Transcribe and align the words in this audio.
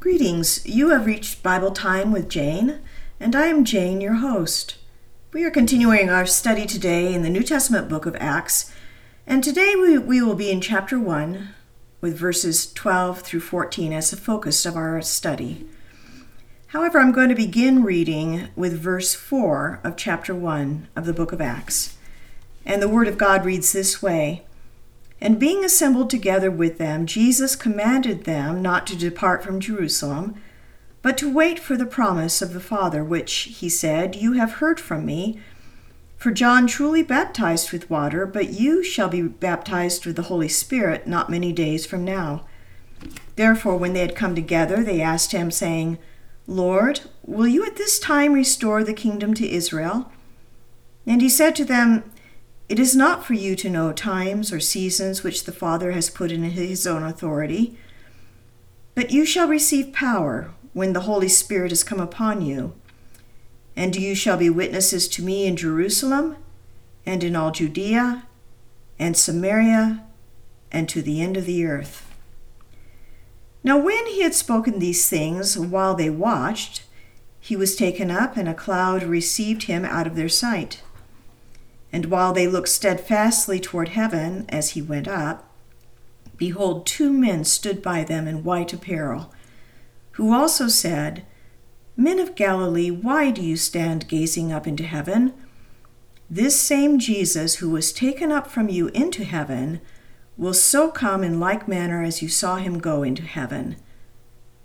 Greetings. 0.00 0.64
You 0.64 0.88
have 0.88 1.04
reached 1.04 1.42
Bible 1.42 1.72
Time 1.72 2.10
with 2.10 2.30
Jane, 2.30 2.78
and 3.20 3.36
I 3.36 3.48
am 3.48 3.66
Jane, 3.66 4.00
your 4.00 4.14
host. 4.14 4.78
We 5.34 5.44
are 5.44 5.50
continuing 5.50 6.08
our 6.08 6.24
study 6.24 6.64
today 6.64 7.12
in 7.12 7.20
the 7.20 7.28
New 7.28 7.42
Testament 7.42 7.90
book 7.90 8.06
of 8.06 8.16
Acts, 8.18 8.72
and 9.26 9.44
today 9.44 9.76
we, 9.76 9.98
we 9.98 10.22
will 10.22 10.34
be 10.34 10.50
in 10.50 10.62
chapter 10.62 10.98
1 10.98 11.50
with 12.00 12.16
verses 12.16 12.72
12 12.72 13.20
through 13.20 13.40
14 13.40 13.92
as 13.92 14.10
the 14.10 14.16
focus 14.16 14.64
of 14.64 14.74
our 14.74 15.02
study. 15.02 15.66
However, 16.68 16.98
I'm 16.98 17.12
going 17.12 17.28
to 17.28 17.34
begin 17.34 17.84
reading 17.84 18.48
with 18.56 18.80
verse 18.80 19.14
4 19.14 19.80
of 19.84 19.98
chapter 19.98 20.34
1 20.34 20.88
of 20.96 21.04
the 21.04 21.12
book 21.12 21.30
of 21.30 21.42
Acts. 21.42 21.98
And 22.64 22.80
the 22.80 22.88
Word 22.88 23.06
of 23.06 23.18
God 23.18 23.44
reads 23.44 23.72
this 23.72 24.00
way 24.00 24.46
and 25.20 25.38
being 25.38 25.64
assembled 25.64 26.08
together 26.08 26.50
with 26.50 26.78
them, 26.78 27.06
Jesus 27.06 27.54
commanded 27.56 28.24
them 28.24 28.62
not 28.62 28.86
to 28.86 28.96
depart 28.96 29.42
from 29.42 29.60
Jerusalem, 29.60 30.40
but 31.02 31.18
to 31.18 31.32
wait 31.32 31.58
for 31.58 31.76
the 31.76 31.86
promise 31.86 32.40
of 32.40 32.52
the 32.52 32.60
Father, 32.60 33.04
which, 33.04 33.32
he 33.32 33.68
said, 33.68 34.16
You 34.16 34.32
have 34.32 34.54
heard 34.54 34.80
from 34.80 35.04
me. 35.04 35.40
For 36.16 36.30
John 36.30 36.66
truly 36.66 37.02
baptized 37.02 37.72
with 37.72 37.88
water, 37.88 38.26
but 38.26 38.50
you 38.50 38.82
shall 38.82 39.08
be 39.08 39.22
baptized 39.22 40.04
with 40.04 40.16
the 40.16 40.22
Holy 40.22 40.48
Spirit 40.48 41.06
not 41.06 41.30
many 41.30 41.52
days 41.52 41.86
from 41.86 42.04
now. 42.04 42.44
Therefore, 43.36 43.78
when 43.78 43.94
they 43.94 44.00
had 44.00 44.14
come 44.14 44.34
together, 44.34 44.84
they 44.84 45.00
asked 45.00 45.32
him, 45.32 45.50
saying, 45.50 45.98
Lord, 46.46 47.00
will 47.24 47.46
you 47.46 47.64
at 47.64 47.76
this 47.76 47.98
time 47.98 48.34
restore 48.34 48.84
the 48.84 48.92
kingdom 48.92 49.32
to 49.34 49.48
Israel? 49.48 50.12
And 51.06 51.22
he 51.22 51.28
said 51.30 51.56
to 51.56 51.64
them, 51.64 52.04
it 52.70 52.78
is 52.78 52.94
not 52.94 53.24
for 53.24 53.34
you 53.34 53.56
to 53.56 53.68
know 53.68 53.92
times 53.92 54.52
or 54.52 54.60
seasons 54.60 55.24
which 55.24 55.42
the 55.42 55.50
Father 55.50 55.90
has 55.90 56.08
put 56.08 56.30
in 56.30 56.44
his 56.44 56.86
own 56.86 57.02
authority, 57.02 57.76
but 58.94 59.10
you 59.10 59.26
shall 59.26 59.48
receive 59.48 59.92
power 59.92 60.52
when 60.72 60.92
the 60.92 61.00
Holy 61.00 61.28
Spirit 61.28 61.72
has 61.72 61.82
come 61.82 61.98
upon 61.98 62.42
you. 62.42 62.72
And 63.74 63.96
you 63.96 64.14
shall 64.14 64.36
be 64.36 64.48
witnesses 64.48 65.08
to 65.08 65.22
me 65.22 65.46
in 65.46 65.56
Jerusalem, 65.56 66.36
and 67.04 67.24
in 67.24 67.34
all 67.34 67.50
Judea, 67.50 68.26
and 69.00 69.16
Samaria, 69.16 70.04
and 70.70 70.88
to 70.90 71.02
the 71.02 71.20
end 71.20 71.36
of 71.36 71.46
the 71.46 71.66
earth. 71.66 72.08
Now, 73.64 73.78
when 73.78 74.06
he 74.06 74.22
had 74.22 74.34
spoken 74.34 74.78
these 74.78 75.10
things, 75.10 75.58
while 75.58 75.96
they 75.96 76.08
watched, 76.08 76.84
he 77.40 77.56
was 77.56 77.74
taken 77.74 78.12
up, 78.12 78.36
and 78.36 78.48
a 78.48 78.54
cloud 78.54 79.02
received 79.02 79.64
him 79.64 79.84
out 79.84 80.06
of 80.06 80.14
their 80.14 80.28
sight. 80.28 80.84
And 81.92 82.06
while 82.06 82.32
they 82.32 82.46
looked 82.46 82.68
steadfastly 82.68 83.58
toward 83.58 83.90
heaven 83.90 84.46
as 84.48 84.70
he 84.70 84.82
went 84.82 85.08
up, 85.08 85.52
behold, 86.36 86.86
two 86.86 87.12
men 87.12 87.44
stood 87.44 87.82
by 87.82 88.04
them 88.04 88.28
in 88.28 88.44
white 88.44 88.72
apparel, 88.72 89.32
who 90.12 90.32
also 90.32 90.68
said, 90.68 91.24
Men 91.96 92.18
of 92.18 92.34
Galilee, 92.34 92.90
why 92.90 93.30
do 93.30 93.42
you 93.42 93.56
stand 93.56 94.08
gazing 94.08 94.52
up 94.52 94.66
into 94.66 94.84
heaven? 94.84 95.34
This 96.30 96.58
same 96.58 96.98
Jesus 96.98 97.56
who 97.56 97.70
was 97.70 97.92
taken 97.92 98.30
up 98.30 98.46
from 98.46 98.68
you 98.68 98.88
into 98.88 99.24
heaven 99.24 99.80
will 100.36 100.54
so 100.54 100.90
come 100.90 101.22
in 101.24 101.40
like 101.40 101.68
manner 101.68 102.02
as 102.02 102.22
you 102.22 102.28
saw 102.28 102.56
him 102.56 102.78
go 102.78 103.02
into 103.02 103.22
heaven. 103.22 103.76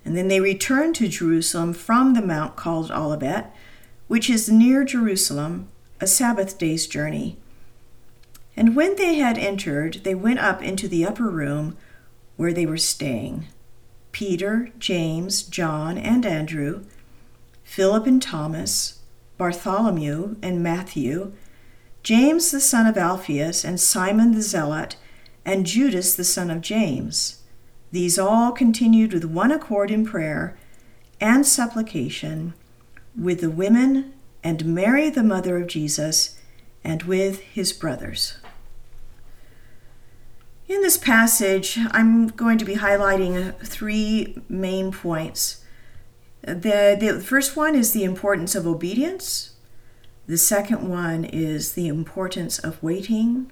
And 0.06 0.16
then 0.16 0.28
they 0.28 0.40
returned 0.40 0.96
to 0.96 1.08
Jerusalem 1.08 1.74
from 1.74 2.14
the 2.14 2.22
mount 2.22 2.56
called 2.56 2.92
Olivet, 2.92 3.52
which 4.08 4.30
is 4.30 4.48
near 4.48 4.86
Jerusalem 4.86 5.70
a 6.00 6.08
Sabbath 6.08 6.58
day's 6.58 6.88
journey. 6.88 7.38
And 8.58 8.76
when 8.76 8.96
they 8.96 9.16
had 9.16 9.38
entered, 9.38 10.02
they 10.04 10.16
went 10.16 10.40
up 10.40 10.62
into 10.62 10.88
the 10.88 11.06
upper 11.06 11.30
room 11.30 11.78
where 12.38 12.54
they 12.54 12.66
were 12.66 12.78
staying 12.78 13.48
Peter, 14.12 14.72
James, 14.80 15.44
John, 15.44 15.98
and 15.98 16.26
Andrew, 16.26 16.86
Philip 17.64 18.08
and 18.08 18.22
Thomas, 18.22 19.00
Bartholomew 19.38 20.38
and 20.42 20.64
Matthew, 20.64 21.34
James 22.02 22.52
the 22.52 22.62
son 22.62 22.88
of 22.88 22.98
Alphaeus, 22.98 23.66
and 23.66 23.80
Simon 23.80 24.34
the 24.34 24.42
Zealot, 24.42 24.96
and 25.44 25.66
Judas 25.66 26.16
the 26.16 26.24
son 26.24 26.50
of 26.50 26.62
James. 26.62 27.42
These 27.92 28.18
all 28.18 28.52
continued 28.52 29.12
with 29.12 29.26
one 29.26 29.52
accord 29.52 29.92
in 29.92 30.06
prayer 30.06 30.58
and 31.20 31.46
supplication 31.46 32.54
with 33.18 33.42
the 33.42 33.50
women 33.50 34.14
and 34.46 34.64
Mary, 34.64 35.10
the 35.10 35.24
mother 35.24 35.58
of 35.58 35.66
Jesus, 35.66 36.38
and 36.84 37.02
with 37.04 37.42
his 37.42 37.74
brothers. 37.74 38.38
In 40.68 40.84
this 40.84 40.98
passage, 40.98 41.80
I'm 41.90 42.28
going 42.28 42.60
to 42.60 42.66
be 42.66 42.76
highlighting 42.76 43.56
three 43.66 44.38
main 44.48 44.92
points. 44.92 45.64
The, 46.44 46.96
the 47.00 47.20
first 47.26 47.58
one 47.58 47.74
is 47.74 47.92
the 47.92 48.04
importance 48.04 48.54
of 48.54 48.68
obedience. 48.68 49.56
The 50.28 50.38
second 50.38 50.88
one 50.88 51.26
is 51.26 51.74
the 51.74 51.88
importance 51.88 52.60
of 52.60 52.82
waiting. 52.84 53.52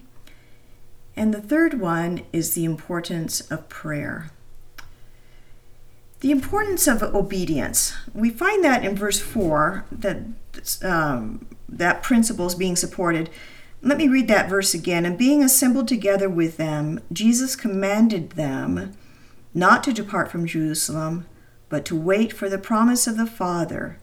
And 1.16 1.34
the 1.34 1.42
third 1.42 1.80
one 1.80 2.22
is 2.32 2.54
the 2.54 2.66
importance 2.66 3.42
of 3.42 3.68
prayer. 3.68 4.30
The 6.20 6.30
importance 6.30 6.86
of 6.88 7.02
obedience. 7.02 7.96
We 8.14 8.30
find 8.30 8.64
that 8.64 8.86
in 8.86 8.96
verse 8.96 9.20
4 9.20 9.86
that 9.92 10.18
um, 10.84 11.48
that 11.68 12.04
principle 12.04 12.48
is 12.48 12.56
being 12.56 12.76
supported. 12.76 13.30
Let 13.82 13.98
me 13.98 14.08
read 14.08 14.28
that 14.30 14.50
verse 14.50 14.74
again. 14.74 15.06
And 15.06 15.18
being 15.18 15.44
assembled 15.44 15.88
together 15.88 16.30
with 16.30 16.58
them, 16.58 17.02
Jesus 17.12 17.56
commanded 17.56 18.32
them 18.32 18.94
not 19.54 19.84
to 19.84 19.94
depart 19.94 20.32
from 20.32 20.46
Jerusalem, 20.46 21.26
but 21.70 21.86
to 21.86 21.96
wait 22.00 22.34
for 22.34 22.50
the 22.50 22.58
promise 22.58 23.08
of 23.08 23.18
the 23.18 23.26
Father. 23.26 23.98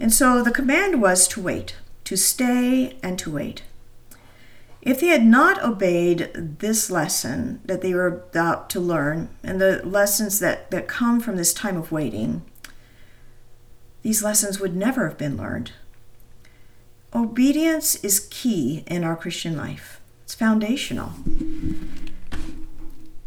And 0.00 0.12
so 0.12 0.42
the 0.42 0.50
command 0.50 1.00
was 1.00 1.28
to 1.28 1.40
wait, 1.40 1.76
to 2.04 2.16
stay 2.16 2.98
and 3.02 3.18
to 3.20 3.30
wait. 3.30 3.62
If 4.82 5.00
they 5.00 5.06
had 5.06 5.24
not 5.24 5.62
obeyed 5.62 6.30
this 6.34 6.90
lesson 6.90 7.60
that 7.64 7.80
they 7.80 7.94
were 7.94 8.06
about 8.06 8.68
to 8.70 8.80
learn, 8.80 9.30
and 9.42 9.60
the 9.60 9.80
lessons 9.84 10.40
that, 10.40 10.70
that 10.70 10.88
come 10.88 11.20
from 11.20 11.36
this 11.36 11.54
time 11.54 11.76
of 11.76 11.90
waiting, 11.90 12.42
these 14.04 14.22
lessons 14.22 14.60
would 14.60 14.76
never 14.76 15.08
have 15.08 15.18
been 15.18 15.36
learned. 15.36 15.72
Obedience 17.14 17.96
is 18.04 18.28
key 18.30 18.84
in 18.86 19.02
our 19.02 19.16
Christian 19.16 19.56
life, 19.56 20.00
it's 20.22 20.34
foundational. 20.34 21.12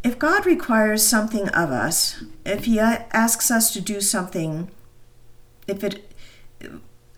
If 0.03 0.19
God 0.19 0.45
requires 0.45 1.05
something 1.05 1.49
of 1.49 1.71
us, 1.71 2.23
if 2.45 2.65
He 2.65 2.79
asks 2.79 3.49
us 3.49 3.73
to 3.73 3.81
do 3.81 3.99
something, 3.99 4.69
if 5.67 5.83
it, 5.83 6.13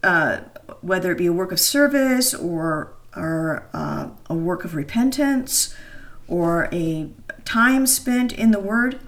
uh, 0.01 0.39
whether 0.81 1.11
it 1.11 1.17
be 1.17 1.27
a 1.27 1.33
work 1.33 1.51
of 1.51 1.59
service 1.59 2.33
or 2.33 2.93
or 3.15 3.67
uh, 3.73 4.09
a 4.29 4.35
work 4.35 4.63
of 4.63 4.73
repentance 4.73 5.75
or 6.27 6.69
a 6.71 7.09
time 7.43 7.85
spent 7.85 8.31
in 8.31 8.51
the 8.51 8.59
Word, 8.59 9.01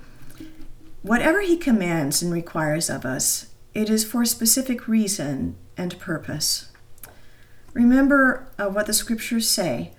whatever 1.03 1.39
He 1.39 1.55
commands 1.55 2.21
and 2.21 2.33
requires 2.33 2.89
of 2.89 3.05
us, 3.05 3.50
it 3.73 3.89
is 3.89 4.03
for 4.03 4.25
specific 4.25 4.87
reason 4.87 5.55
and 5.77 5.99
purpose. 5.99 6.71
Remember 7.73 8.47
uh, 8.59 8.67
what 8.67 8.85
the 8.85 8.93
scriptures 8.93 9.49
say 9.49 9.93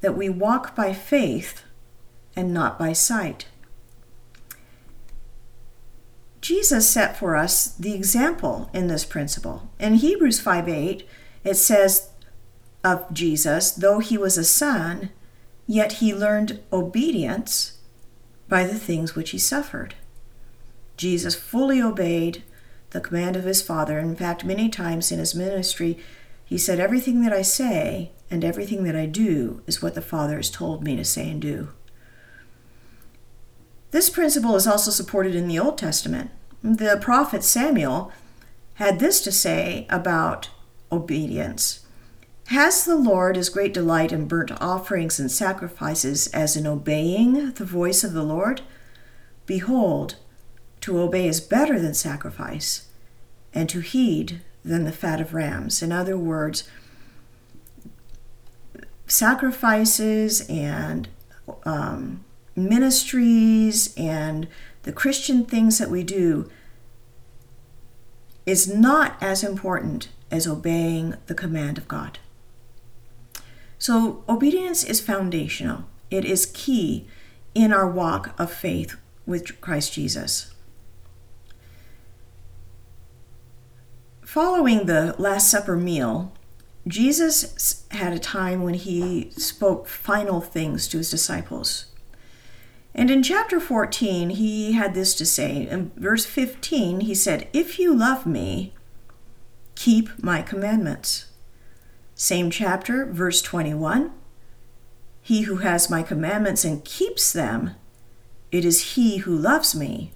that 0.00 0.16
we 0.16 0.28
walk 0.28 0.74
by 0.74 0.92
faith 0.92 1.62
and 2.34 2.52
not 2.52 2.78
by 2.78 2.92
sight. 2.92 3.46
Jesus 6.40 6.90
set 6.90 7.16
for 7.16 7.36
us 7.36 7.68
the 7.68 7.94
example 7.94 8.68
in 8.72 8.88
this 8.88 9.04
principle. 9.04 9.70
In 9.78 9.94
Hebrews 9.94 10.40
5 10.40 10.68
8, 10.68 11.08
it 11.44 11.54
says, 11.54 12.10
of 12.84 13.12
Jesus, 13.12 13.70
though 13.70 14.00
he 14.00 14.18
was 14.18 14.36
a 14.36 14.44
son, 14.44 15.10
yet 15.66 15.94
he 15.94 16.14
learned 16.14 16.60
obedience 16.72 17.78
by 18.48 18.64
the 18.64 18.78
things 18.78 19.14
which 19.14 19.30
he 19.30 19.38
suffered. 19.38 19.94
Jesus 20.96 21.34
fully 21.34 21.80
obeyed 21.80 22.42
the 22.92 23.00
command 23.00 23.36
of 23.36 23.44
his 23.44 23.62
Father. 23.62 23.98
In 23.98 24.16
fact, 24.16 24.44
many 24.44 24.68
times 24.68 25.10
in 25.10 25.18
his 25.18 25.34
ministry, 25.34 25.98
he 26.44 26.56
said, 26.56 26.80
Everything 26.80 27.22
that 27.22 27.32
I 27.32 27.42
say 27.42 28.12
and 28.30 28.44
everything 28.44 28.84
that 28.84 28.96
I 28.96 29.06
do 29.06 29.62
is 29.66 29.82
what 29.82 29.94
the 29.94 30.02
Father 30.02 30.36
has 30.36 30.50
told 30.50 30.84
me 30.84 30.96
to 30.96 31.04
say 31.04 31.30
and 31.30 31.40
do. 31.40 31.68
This 33.90 34.08
principle 34.08 34.56
is 34.56 34.66
also 34.66 34.90
supported 34.90 35.34
in 35.34 35.48
the 35.48 35.58
Old 35.58 35.76
Testament. 35.76 36.30
The 36.62 36.98
prophet 37.00 37.42
Samuel 37.42 38.12
had 38.74 38.98
this 38.98 39.20
to 39.22 39.32
say 39.32 39.86
about 39.90 40.48
obedience 40.90 41.82
has 42.52 42.84
the 42.84 42.96
Lord 42.96 43.36
as 43.38 43.48
great 43.48 43.72
delight 43.72 44.12
in 44.12 44.28
burnt 44.28 44.52
offerings 44.60 45.18
and 45.18 45.30
sacrifices 45.30 46.26
as 46.28 46.56
in 46.56 46.66
obeying 46.66 47.52
the 47.52 47.64
voice 47.64 48.04
of 48.04 48.12
the 48.12 48.22
Lord? 48.22 48.60
Behold, 49.46 50.16
to 50.82 51.00
obey 51.00 51.26
is 51.26 51.40
better 51.40 51.80
than 51.80 51.94
sacrifice, 51.94 52.88
and 53.54 53.68
to 53.68 53.80
heed 53.80 54.40
than 54.64 54.84
the 54.84 54.92
fat 54.92 55.20
of 55.20 55.34
rams. 55.34 55.82
In 55.82 55.92
other 55.92 56.16
words, 56.16 56.68
sacrifices 59.06 60.48
and 60.48 61.08
um, 61.64 62.24
ministries 62.56 63.94
and 63.96 64.48
the 64.84 64.92
Christian 64.92 65.44
things 65.44 65.78
that 65.78 65.90
we 65.90 66.02
do 66.02 66.50
is 68.46 68.72
not 68.72 69.16
as 69.22 69.44
important 69.44 70.08
as 70.30 70.46
obeying 70.46 71.14
the 71.26 71.34
command 71.34 71.78
of 71.78 71.86
God. 71.86 72.18
So, 73.78 74.24
obedience 74.28 74.84
is 74.84 75.00
foundational, 75.00 75.84
it 76.10 76.24
is 76.24 76.46
key 76.46 77.06
in 77.54 77.72
our 77.72 77.88
walk 77.88 78.34
of 78.38 78.52
faith 78.52 78.96
with 79.26 79.60
Christ 79.60 79.92
Jesus. 79.92 80.51
Following 84.32 84.86
the 84.86 85.14
Last 85.18 85.50
Supper 85.50 85.76
meal, 85.76 86.32
Jesus 86.88 87.84
had 87.90 88.14
a 88.14 88.18
time 88.18 88.62
when 88.62 88.72
he 88.72 89.28
spoke 89.32 89.86
final 89.86 90.40
things 90.40 90.88
to 90.88 90.96
his 90.96 91.10
disciples. 91.10 91.84
And 92.94 93.10
in 93.10 93.22
chapter 93.22 93.60
14, 93.60 94.30
he 94.30 94.72
had 94.72 94.94
this 94.94 95.14
to 95.16 95.26
say. 95.26 95.68
In 95.68 95.92
verse 95.96 96.24
15, 96.24 97.00
he 97.00 97.14
said, 97.14 97.46
If 97.52 97.78
you 97.78 97.94
love 97.94 98.24
me, 98.24 98.72
keep 99.74 100.08
my 100.22 100.40
commandments. 100.40 101.26
Same 102.14 102.50
chapter, 102.50 103.04
verse 103.04 103.42
21. 103.42 104.12
He 105.20 105.42
who 105.42 105.56
has 105.56 105.90
my 105.90 106.02
commandments 106.02 106.64
and 106.64 106.82
keeps 106.86 107.34
them, 107.34 107.72
it 108.50 108.64
is 108.64 108.94
he 108.94 109.18
who 109.18 109.36
loves 109.36 109.74
me. 109.74 110.12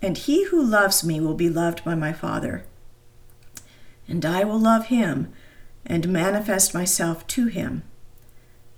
And 0.00 0.16
he 0.16 0.44
who 0.44 0.62
loves 0.62 1.02
me 1.02 1.18
will 1.20 1.34
be 1.34 1.50
loved 1.50 1.82
by 1.82 1.96
my 1.96 2.12
Father. 2.12 2.66
And 4.08 4.24
I 4.24 4.44
will 4.44 4.58
love 4.58 4.86
him 4.86 5.32
and 5.86 6.08
manifest 6.08 6.74
myself 6.74 7.26
to 7.28 7.46
him. 7.46 7.82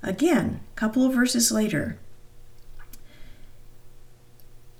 Again, 0.02 0.60
a 0.72 0.78
couple 0.78 1.04
of 1.04 1.14
verses 1.14 1.50
later, 1.50 1.98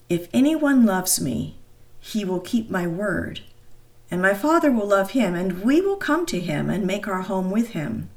if 0.08 0.28
anyone 0.32 0.86
loves 0.86 1.20
me, 1.20 1.56
he 1.98 2.24
will 2.24 2.38
keep 2.38 2.70
my 2.70 2.86
word, 2.86 3.40
and 4.08 4.22
my 4.22 4.34
Father 4.34 4.70
will 4.70 4.86
love 4.86 5.10
him, 5.10 5.34
and 5.34 5.64
we 5.64 5.80
will 5.80 5.96
come 5.96 6.26
to 6.26 6.38
him 6.38 6.70
and 6.70 6.86
make 6.86 7.08
our 7.08 7.22
home 7.22 7.50
with 7.50 7.70
him. 7.70 8.08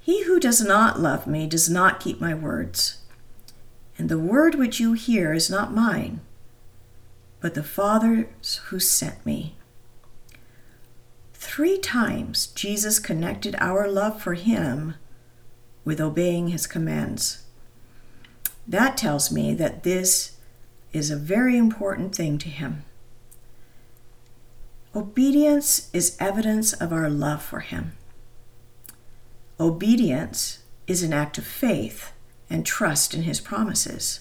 He 0.00 0.24
who 0.24 0.40
does 0.40 0.62
not 0.64 1.00
love 1.00 1.26
me 1.26 1.46
does 1.46 1.68
not 1.68 2.00
keep 2.00 2.20
my 2.20 2.32
words, 2.32 3.02
and 3.98 4.08
the 4.08 4.18
word 4.18 4.54
which 4.54 4.80
you 4.80 4.94
hear 4.94 5.34
is 5.34 5.50
not 5.50 5.74
mine, 5.74 6.20
but 7.40 7.54
the 7.54 7.62
Father's 7.62 8.56
who 8.66 8.80
sent 8.80 9.24
me. 9.26 9.54
Three 11.44 11.78
times 11.78 12.46
Jesus 12.48 12.98
connected 12.98 13.54
our 13.60 13.86
love 13.86 14.20
for 14.20 14.32
him 14.32 14.94
with 15.84 16.00
obeying 16.00 16.48
his 16.48 16.66
commands. 16.66 17.44
That 18.66 18.96
tells 18.96 19.30
me 19.30 19.54
that 19.54 19.82
this 19.82 20.38
is 20.92 21.10
a 21.10 21.16
very 21.16 21.56
important 21.56 22.14
thing 22.14 22.38
to 22.38 22.48
him. 22.48 22.84
Obedience 24.96 25.90
is 25.92 26.16
evidence 26.18 26.72
of 26.72 26.92
our 26.92 27.10
love 27.10 27.42
for 27.42 27.60
him. 27.60 27.92
Obedience 29.60 30.60
is 30.88 31.02
an 31.02 31.12
act 31.12 31.36
of 31.36 31.46
faith 31.46 32.12
and 32.48 32.64
trust 32.64 33.12
in 33.14 33.22
his 33.22 33.40
promises. 33.40 34.20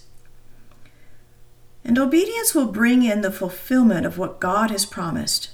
And 1.86 1.98
obedience 1.98 2.54
will 2.54 2.72
bring 2.72 3.02
in 3.02 3.22
the 3.22 3.32
fulfillment 3.32 4.06
of 4.06 4.18
what 4.18 4.42
God 4.42 4.72
has 4.72 4.86
promised. 4.86 5.50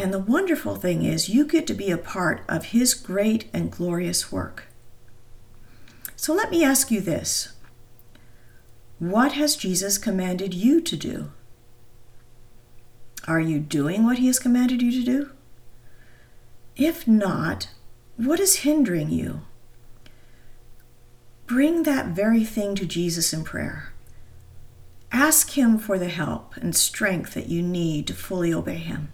And 0.00 0.14
the 0.14 0.18
wonderful 0.18 0.76
thing 0.76 1.04
is, 1.04 1.28
you 1.28 1.44
get 1.44 1.66
to 1.66 1.74
be 1.74 1.90
a 1.90 1.98
part 1.98 2.42
of 2.48 2.66
his 2.66 2.94
great 2.94 3.50
and 3.52 3.70
glorious 3.70 4.32
work. 4.32 4.64
So 6.16 6.32
let 6.32 6.50
me 6.50 6.64
ask 6.64 6.90
you 6.90 7.02
this 7.02 7.52
what 8.98 9.32
has 9.32 9.56
Jesus 9.56 9.98
commanded 9.98 10.54
you 10.54 10.80
to 10.80 10.96
do? 10.96 11.32
Are 13.28 13.40
you 13.40 13.58
doing 13.58 14.04
what 14.04 14.16
he 14.16 14.26
has 14.28 14.38
commanded 14.38 14.80
you 14.80 14.90
to 14.90 15.04
do? 15.04 15.30
If 16.76 17.06
not, 17.06 17.68
what 18.16 18.40
is 18.40 18.56
hindering 18.56 19.10
you? 19.10 19.42
Bring 21.46 21.82
that 21.82 22.06
very 22.06 22.44
thing 22.44 22.74
to 22.76 22.86
Jesus 22.86 23.34
in 23.34 23.44
prayer. 23.44 23.92
Ask 25.12 25.58
Him 25.58 25.76
for 25.76 25.98
the 25.98 26.08
help 26.08 26.56
and 26.56 26.74
strength 26.74 27.34
that 27.34 27.48
you 27.48 27.60
need 27.60 28.06
to 28.06 28.14
fully 28.14 28.54
obey 28.54 28.76
Him. 28.76 29.12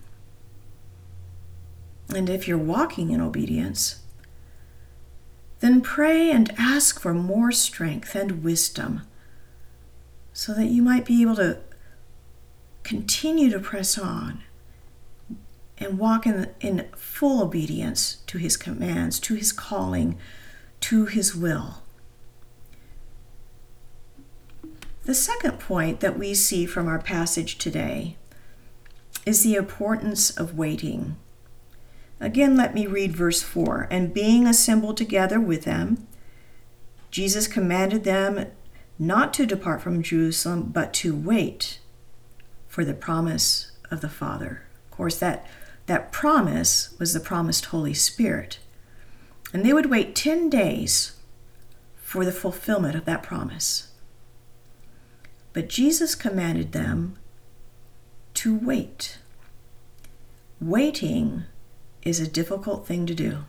And 2.14 2.30
if 2.30 2.46
you're 2.46 2.58
walking 2.58 3.10
in 3.10 3.20
obedience, 3.20 4.00
then 5.60 5.80
pray 5.80 6.30
and 6.30 6.52
ask 6.58 7.00
for 7.00 7.14
more 7.14 7.50
strength 7.50 8.14
and 8.14 8.44
wisdom 8.44 9.02
so 10.32 10.52
that 10.54 10.66
you 10.66 10.82
might 10.82 11.04
be 11.04 11.22
able 11.22 11.36
to 11.36 11.58
continue 12.82 13.50
to 13.50 13.58
press 13.58 13.98
on 13.98 14.42
and 15.78 15.98
walk 15.98 16.26
in, 16.26 16.50
in 16.60 16.88
full 16.96 17.42
obedience 17.42 18.18
to 18.26 18.38
his 18.38 18.56
commands, 18.56 19.18
to 19.20 19.34
his 19.34 19.52
calling, 19.52 20.18
to 20.80 21.06
his 21.06 21.34
will. 21.34 21.82
The 25.04 25.14
second 25.14 25.58
point 25.58 26.00
that 26.00 26.18
we 26.18 26.34
see 26.34 26.66
from 26.66 26.88
our 26.88 26.98
passage 26.98 27.58
today 27.58 28.16
is 29.24 29.42
the 29.42 29.54
importance 29.54 30.30
of 30.30 30.56
waiting. 30.56 31.16
Again, 32.20 32.56
let 32.56 32.74
me 32.74 32.86
read 32.86 33.14
verse 33.14 33.42
4. 33.42 33.88
And 33.90 34.14
being 34.14 34.46
assembled 34.46 34.96
together 34.96 35.38
with 35.38 35.64
them, 35.64 36.06
Jesus 37.10 37.46
commanded 37.46 38.04
them 38.04 38.46
not 38.98 39.34
to 39.34 39.46
depart 39.46 39.82
from 39.82 40.02
Jerusalem, 40.02 40.70
but 40.72 40.94
to 40.94 41.14
wait 41.14 41.80
for 42.66 42.84
the 42.84 42.94
promise 42.94 43.72
of 43.90 44.00
the 44.00 44.08
Father. 44.08 44.62
Of 44.86 44.96
course, 44.96 45.18
that, 45.18 45.46
that 45.86 46.12
promise 46.12 46.94
was 46.98 47.12
the 47.12 47.20
promised 47.20 47.66
Holy 47.66 47.94
Spirit. 47.94 48.58
And 49.52 49.64
they 49.64 49.72
would 49.72 49.90
wait 49.90 50.14
10 50.14 50.48
days 50.48 51.16
for 51.96 52.24
the 52.24 52.32
fulfillment 52.32 52.96
of 52.96 53.04
that 53.04 53.22
promise. 53.22 53.92
But 55.52 55.68
Jesus 55.68 56.14
commanded 56.14 56.72
them 56.72 57.18
to 58.34 58.54
wait. 58.54 59.18
Waiting 60.60 61.44
is 62.06 62.20
a 62.20 62.28
difficult 62.28 62.86
thing 62.86 63.04
to 63.06 63.14
do. 63.14 63.44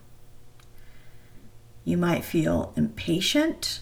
You 1.85 1.95
might 1.95 2.25
feel 2.25 2.73
impatient 2.75 3.81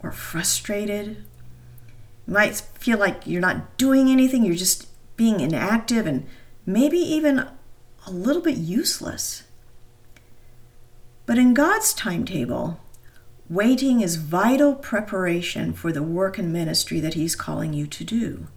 or 0.00 0.12
frustrated. 0.12 1.24
You 2.26 2.34
might 2.34 2.54
feel 2.54 2.98
like 2.98 3.26
you're 3.26 3.40
not 3.40 3.78
doing 3.78 4.08
anything, 4.10 4.44
you're 4.44 4.54
just 4.54 4.86
being 5.16 5.40
inactive 5.40 6.06
and 6.06 6.26
maybe 6.66 6.98
even 6.98 7.48
a 8.06 8.10
little 8.10 8.42
bit 8.42 8.58
useless. 8.58 9.44
But 11.24 11.38
in 11.38 11.54
God's 11.54 11.94
timetable, 11.94 12.80
waiting 13.48 14.02
is 14.02 14.16
vital 14.16 14.74
preparation 14.74 15.72
for 15.72 15.92
the 15.92 16.02
work 16.02 16.36
and 16.38 16.52
ministry 16.52 17.00
that 17.00 17.14
He's 17.14 17.34
calling 17.34 17.72
you 17.72 17.86
to 17.86 18.04
do. 18.04 18.48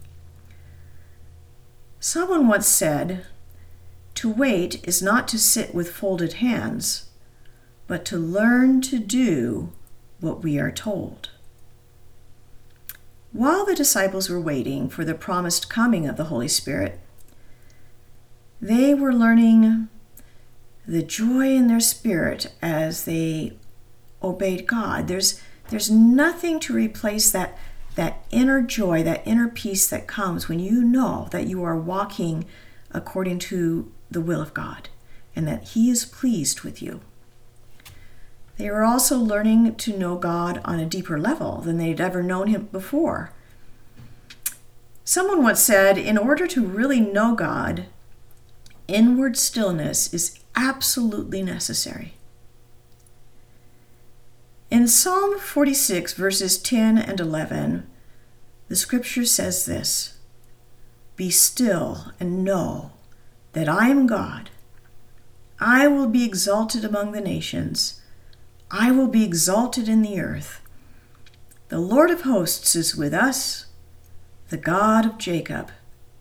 Someone 1.98 2.48
once 2.48 2.66
said, 2.66 3.24
To 4.14 4.30
wait 4.30 4.86
is 4.86 5.02
not 5.02 5.26
to 5.28 5.38
sit 5.38 5.74
with 5.74 5.90
folded 5.90 6.34
hands, 6.34 7.10
but 7.86 8.04
to 8.06 8.16
learn 8.16 8.80
to 8.82 8.98
do 8.98 9.72
what 10.20 10.42
we 10.42 10.58
are 10.58 10.70
told. 10.70 11.30
While 13.32 13.64
the 13.64 13.74
disciples 13.74 14.28
were 14.28 14.40
waiting 14.40 14.88
for 14.88 15.04
the 15.04 15.14
promised 15.14 15.70
coming 15.70 16.06
of 16.06 16.16
the 16.16 16.24
Holy 16.24 16.48
Spirit, 16.48 17.00
they 18.60 18.94
were 18.94 19.12
learning 19.12 19.88
the 20.86 21.02
joy 21.02 21.54
in 21.54 21.66
their 21.66 21.80
spirit 21.80 22.52
as 22.60 23.04
they 23.04 23.56
obeyed 24.22 24.66
God. 24.66 25.08
There's, 25.08 25.40
there's 25.70 25.90
nothing 25.90 26.60
to 26.60 26.74
replace 26.74 27.30
that, 27.32 27.56
that 27.94 28.24
inner 28.30 28.62
joy, 28.62 29.02
that 29.02 29.26
inner 29.26 29.48
peace 29.48 29.88
that 29.88 30.06
comes 30.06 30.48
when 30.48 30.60
you 30.60 30.82
know 30.82 31.28
that 31.30 31.46
you 31.46 31.64
are 31.64 31.76
walking 31.76 32.44
according 32.90 33.38
to 33.38 33.90
the 34.12 34.20
will 34.20 34.40
of 34.40 34.54
God 34.54 34.88
and 35.34 35.46
that 35.48 35.70
He 35.70 35.90
is 35.90 36.04
pleased 36.04 36.60
with 36.62 36.82
you. 36.82 37.00
They 38.56 38.70
were 38.70 38.84
also 38.84 39.18
learning 39.18 39.76
to 39.76 39.96
know 39.96 40.16
God 40.16 40.60
on 40.64 40.78
a 40.78 40.86
deeper 40.86 41.18
level 41.18 41.60
than 41.62 41.78
they'd 41.78 42.00
ever 42.00 42.22
known 42.22 42.48
Him 42.48 42.68
before. 42.70 43.32
Someone 45.04 45.42
once 45.42 45.60
said, 45.60 45.98
in 45.98 46.16
order 46.16 46.46
to 46.46 46.64
really 46.64 47.00
know 47.00 47.34
God, 47.34 47.86
inward 48.86 49.36
stillness 49.36 50.12
is 50.14 50.38
absolutely 50.54 51.42
necessary. 51.42 52.14
In 54.70 54.86
Psalm 54.88 55.38
46, 55.38 56.14
verses 56.14 56.56
10 56.58 56.98
and 56.98 57.20
11, 57.20 57.86
the 58.68 58.76
scripture 58.76 59.24
says 59.24 59.66
this 59.66 60.18
Be 61.16 61.30
still 61.30 62.12
and 62.18 62.44
know 62.44 62.92
that 63.52 63.68
I 63.68 63.88
am 63.88 64.06
God. 64.06 64.50
I 65.60 65.86
will 65.86 66.08
be 66.08 66.24
exalted 66.24 66.84
among 66.84 67.12
the 67.12 67.20
nations. 67.20 68.00
I 68.70 68.90
will 68.90 69.08
be 69.08 69.24
exalted 69.24 69.88
in 69.88 70.02
the 70.02 70.20
earth. 70.20 70.60
The 71.68 71.78
Lord 71.78 72.10
of 72.10 72.22
hosts 72.22 72.74
is 72.74 72.96
with 72.96 73.14
us. 73.14 73.66
The 74.48 74.56
God 74.56 75.06
of 75.06 75.18
Jacob 75.18 75.70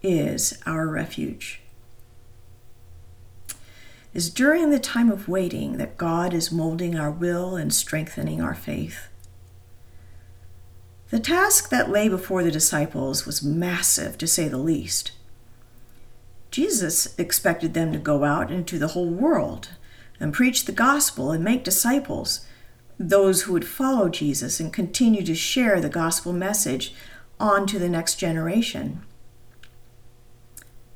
is 0.02 0.58
our 0.66 0.88
refuge. 0.88 1.62
It 3.50 3.58
is 4.14 4.30
during 4.30 4.70
the 4.70 4.80
time 4.80 5.10
of 5.10 5.28
waiting 5.28 5.78
that 5.78 5.98
God 5.98 6.34
is 6.34 6.52
molding 6.52 6.98
our 6.98 7.12
will 7.12 7.56
and 7.56 7.74
strengthening 7.74 8.42
our 8.42 8.56
faith. 8.56 9.08
The 11.10 11.20
task 11.20 11.70
that 11.70 11.90
lay 11.90 12.08
before 12.08 12.44
the 12.44 12.52
disciples 12.52 13.26
was 13.26 13.44
massive, 13.44 14.18
to 14.18 14.28
say 14.28 14.48
the 14.48 14.58
least. 14.58 15.12
Jesus 16.52 17.18
expected 17.18 17.74
them 17.74 17.94
to 17.94 17.98
go 17.98 18.26
out 18.26 18.52
into 18.52 18.78
the 18.78 18.90
whole 18.90 19.10
world 19.10 19.70
and 20.20 20.34
preach 20.34 20.66
the 20.66 20.74
gospel 20.74 21.32
and 21.32 21.44
make 21.44 21.64
disciples, 21.64 22.46
those 23.00 23.44
who 23.44 23.54
would 23.54 23.66
follow 23.66 24.10
Jesus 24.10 24.60
and 24.60 24.72
continue 24.72 25.24
to 25.24 25.34
share 25.34 25.80
the 25.80 25.90
gospel 25.90 26.34
message 26.34 26.94
on 27.40 27.66
to 27.68 27.80
the 27.80 27.90
next 27.90 28.16
generation. 28.16 29.02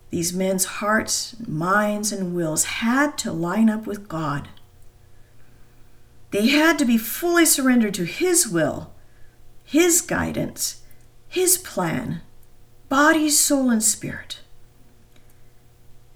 These 0.09 0.33
men's 0.33 0.65
hearts, 0.65 1.35
minds, 1.47 2.11
and 2.11 2.35
wills 2.35 2.65
had 2.65 3.17
to 3.19 3.31
line 3.31 3.69
up 3.69 3.87
with 3.87 4.09
God. 4.09 4.49
They 6.31 6.47
had 6.47 6.77
to 6.79 6.85
be 6.85 6.97
fully 6.97 7.45
surrendered 7.45 7.93
to 7.95 8.03
His 8.03 8.47
will, 8.47 8.93
His 9.63 10.01
guidance, 10.01 10.83
His 11.29 11.57
plan, 11.57 12.21
body, 12.89 13.29
soul, 13.29 13.69
and 13.71 13.81
spirit 13.81 14.41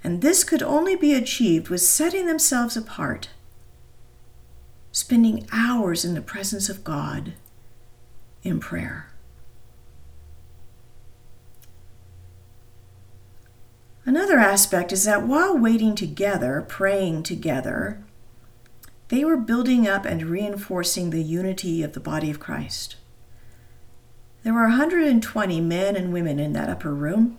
and 0.03 0.21
this 0.21 0.43
could 0.43 0.63
only 0.63 0.95
be 0.95 1.13
achieved 1.13 1.69
with 1.69 1.81
setting 1.81 2.25
themselves 2.25 2.77
apart, 2.77 3.29
spending 4.91 5.47
hours 5.51 6.05
in 6.05 6.13
the 6.13 6.21
presence 6.21 6.69
of 6.69 6.83
God 6.83 7.33
in 8.43 8.59
prayer. 8.59 9.09
Another 14.05 14.39
aspect 14.39 14.91
is 14.91 15.03
that 15.03 15.27
while 15.27 15.57
waiting 15.57 15.93
together, 15.93 16.65
praying 16.67 17.23
together, 17.23 18.01
they 19.09 19.23
were 19.25 19.37
building 19.37 19.87
up 19.87 20.05
and 20.05 20.23
reinforcing 20.23 21.09
the 21.09 21.21
unity 21.21 21.83
of 21.83 21.93
the 21.93 21.99
body 21.99 22.31
of 22.31 22.39
Christ. 22.39 22.95
There 24.43 24.53
were 24.53 24.61
120 24.61 25.61
men 25.61 25.95
and 25.95 26.13
women 26.13 26.39
in 26.39 26.53
that 26.53 26.69
upper 26.69 26.93
room. 26.93 27.37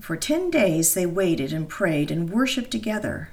For 0.00 0.16
ten 0.16 0.50
days 0.50 0.94
they 0.94 1.06
waited 1.06 1.52
and 1.52 1.68
prayed 1.68 2.10
and 2.10 2.30
worshiped 2.30 2.70
together. 2.70 3.30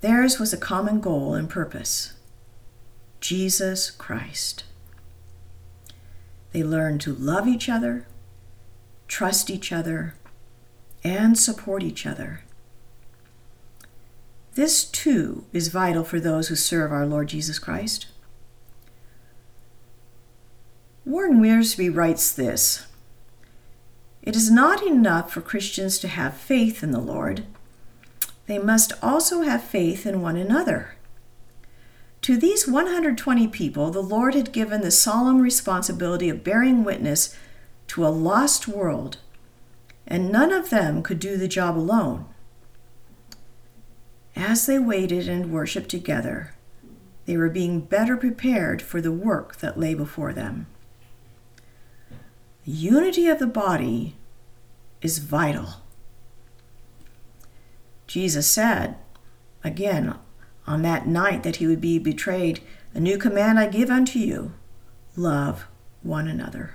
Theirs 0.00 0.38
was 0.38 0.52
a 0.52 0.58
common 0.58 1.00
goal 1.00 1.34
and 1.34 1.50
purpose 1.50 2.12
Jesus 3.20 3.90
Christ. 3.90 4.64
They 6.52 6.62
learned 6.62 7.00
to 7.02 7.14
love 7.14 7.48
each 7.48 7.68
other, 7.68 8.06
trust 9.08 9.50
each 9.50 9.72
other, 9.72 10.14
and 11.02 11.38
support 11.38 11.82
each 11.82 12.06
other. 12.06 12.42
This 14.54 14.84
too 14.84 15.44
is 15.52 15.68
vital 15.68 16.02
for 16.04 16.18
those 16.18 16.48
who 16.48 16.56
serve 16.56 16.92
our 16.92 17.04
Lord 17.04 17.28
Jesus 17.28 17.58
Christ. 17.58 18.06
Warren 21.04 21.40
Wiersbe 21.40 21.94
writes 21.94 22.32
this 22.32 22.86
it 24.26 24.34
is 24.34 24.50
not 24.50 24.82
enough 24.82 25.32
for 25.32 25.40
Christians 25.40 25.98
to 26.00 26.08
have 26.08 26.36
faith 26.36 26.82
in 26.82 26.90
the 26.90 27.00
Lord, 27.00 27.46
they 28.46 28.58
must 28.58 28.92
also 29.00 29.42
have 29.42 29.62
faith 29.62 30.04
in 30.04 30.20
one 30.20 30.36
another. 30.36 30.96
To 32.22 32.36
these 32.36 32.66
120 32.66 33.46
people, 33.48 33.90
the 33.90 34.02
Lord 34.02 34.34
had 34.34 34.52
given 34.52 34.80
the 34.80 34.90
solemn 34.90 35.40
responsibility 35.40 36.28
of 36.28 36.42
bearing 36.42 36.82
witness 36.82 37.36
to 37.88 38.04
a 38.04 38.08
lost 38.08 38.66
world, 38.66 39.18
and 40.08 40.32
none 40.32 40.52
of 40.52 40.70
them 40.70 41.04
could 41.04 41.20
do 41.20 41.36
the 41.36 41.46
job 41.46 41.78
alone. 41.78 42.26
As 44.34 44.66
they 44.66 44.78
waited 44.78 45.28
and 45.28 45.52
worshiped 45.52 45.88
together, 45.88 46.52
they 47.26 47.36
were 47.36 47.48
being 47.48 47.80
better 47.80 48.16
prepared 48.16 48.82
for 48.82 49.00
the 49.00 49.12
work 49.12 49.56
that 49.58 49.78
lay 49.78 49.94
before 49.94 50.32
them. 50.32 50.66
Unity 52.68 53.28
of 53.28 53.38
the 53.38 53.46
body 53.46 54.16
is 55.00 55.18
vital. 55.18 55.74
Jesus 58.08 58.48
said, 58.48 58.96
again, 59.62 60.16
on 60.66 60.82
that 60.82 61.06
night 61.06 61.44
that 61.44 61.56
he 61.56 61.68
would 61.68 61.80
be 61.80 62.00
betrayed, 62.00 62.58
A 62.92 62.98
new 62.98 63.18
command 63.18 63.60
I 63.60 63.68
give 63.68 63.88
unto 63.88 64.18
you 64.18 64.52
love 65.14 65.68
one 66.02 66.26
another. 66.26 66.74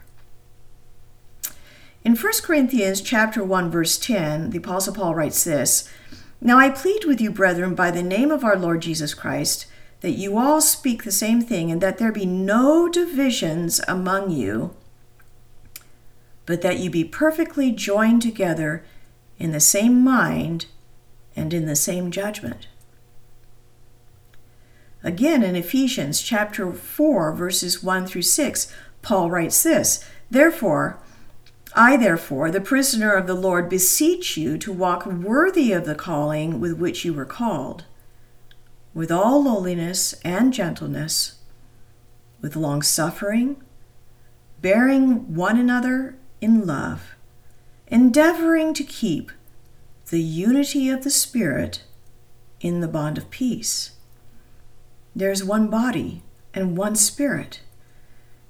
In 2.06 2.16
1 2.16 2.34
Corinthians 2.42 3.02
chapter 3.02 3.44
1 3.44 3.70
verse 3.70 3.98
10, 3.98 4.52
the 4.52 4.60
apostle 4.60 4.94
Paul 4.94 5.14
writes 5.14 5.44
this, 5.44 5.90
Now 6.40 6.58
I 6.58 6.70
plead 6.70 7.04
with 7.04 7.20
you 7.20 7.32
brethren 7.32 7.76
by 7.76 7.92
the 7.92 8.02
name 8.02 8.32
of 8.32 8.46
our 8.46 8.56
Lord 8.58 8.82
Jesus 8.82 9.14
Christ 9.14 9.66
that 10.00 10.12
you 10.12 10.38
all 10.38 10.62
speak 10.62 11.04
the 11.04 11.12
same 11.12 11.42
thing 11.42 11.70
and 11.70 11.82
that 11.82 11.98
there 11.98 12.14
be 12.14 12.26
no 12.26 12.88
divisions 12.88 13.82
among 13.90 14.32
you, 14.32 14.74
but 16.46 16.62
that 16.62 16.80
you 16.80 16.90
be 16.90 17.04
perfectly 17.04 17.72
joined 17.72 18.22
together 18.22 18.84
in 19.38 19.52
the 19.52 19.60
same 19.60 20.04
mind 20.04 20.66
and 21.36 21.54
in 21.54 21.66
the 21.66 21.76
same 21.76 22.12
judgment. 22.12 22.68
Again, 25.04 25.42
in 25.42 25.56
Ephesians 25.56 26.22
chapter 26.22 26.72
4, 26.72 27.34
verses 27.34 27.82
1 27.82 28.06
through 28.06 28.22
6, 28.22 28.74
Paul 29.02 29.32
writes 29.32 29.64
this 29.64 30.06
Therefore, 30.30 31.00
I, 31.74 31.98
therefore, 31.98 32.52
the 32.52 32.62
prisoner 32.62 33.14
of 33.14 33.28
the 33.28 33.34
Lord, 33.34 33.70
beseech 33.70 34.38
you 34.38 34.58
to 34.58 34.72
walk 34.72 35.06
worthy 35.06 35.72
of 35.72 35.86
the 35.86 35.96
calling 35.96 36.60
with 36.60 36.74
which 36.74 37.06
you 37.06 37.14
were 37.14 37.26
called, 37.26 37.86
with 38.94 39.12
all 39.12 39.44
lowliness 39.44 40.14
and 40.26 40.54
gentleness, 40.54 41.40
with 42.42 42.56
long 42.56 42.82
suffering, 42.82 43.64
bearing 44.62 45.34
one 45.34 45.58
another 45.58 46.16
in 46.42 46.66
love, 46.66 47.16
endeavoring 47.88 48.74
to 48.74 48.84
keep 48.84 49.32
the 50.10 50.22
unity 50.22 50.90
of 50.90 51.04
the 51.04 51.10
Spirit 51.10 51.84
in 52.60 52.82
the 52.82 52.88
bond 52.88 53.18
of 53.18 53.30
peace. 53.30 53.92
There 55.16 55.32
is 55.32 55.44
one 55.44 55.70
body 55.70 56.24
and 56.54 56.76
one 56.76 56.96
Spirit, 56.96 57.62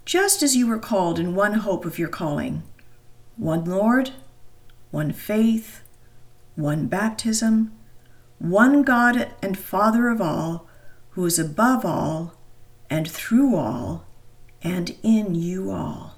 just 0.05 0.41
as 0.41 0.55
you 0.55 0.67
were 0.67 0.79
called 0.79 1.19
in 1.19 1.36
one 1.36 1.53
hope 1.53 1.86
of 1.86 2.00
your 2.00 2.10
calling 2.10 2.63
one 3.38 3.65
Lord, 3.65 4.12
one 4.91 5.12
faith, 5.12 5.81
one 6.55 6.88
baptism, 6.88 7.71
one 8.39 8.83
God 8.83 9.33
and 9.41 9.57
Father 9.57 10.10
of 10.10 10.21
all, 10.21 10.67
who 11.12 11.25
is 11.25 11.39
above 11.39 11.86
all 11.86 12.36
and 12.89 13.10
through 13.10 13.55
all 13.55 14.05
and 14.62 14.95
in 15.01 15.33
you 15.33 15.71
all. 15.71 16.11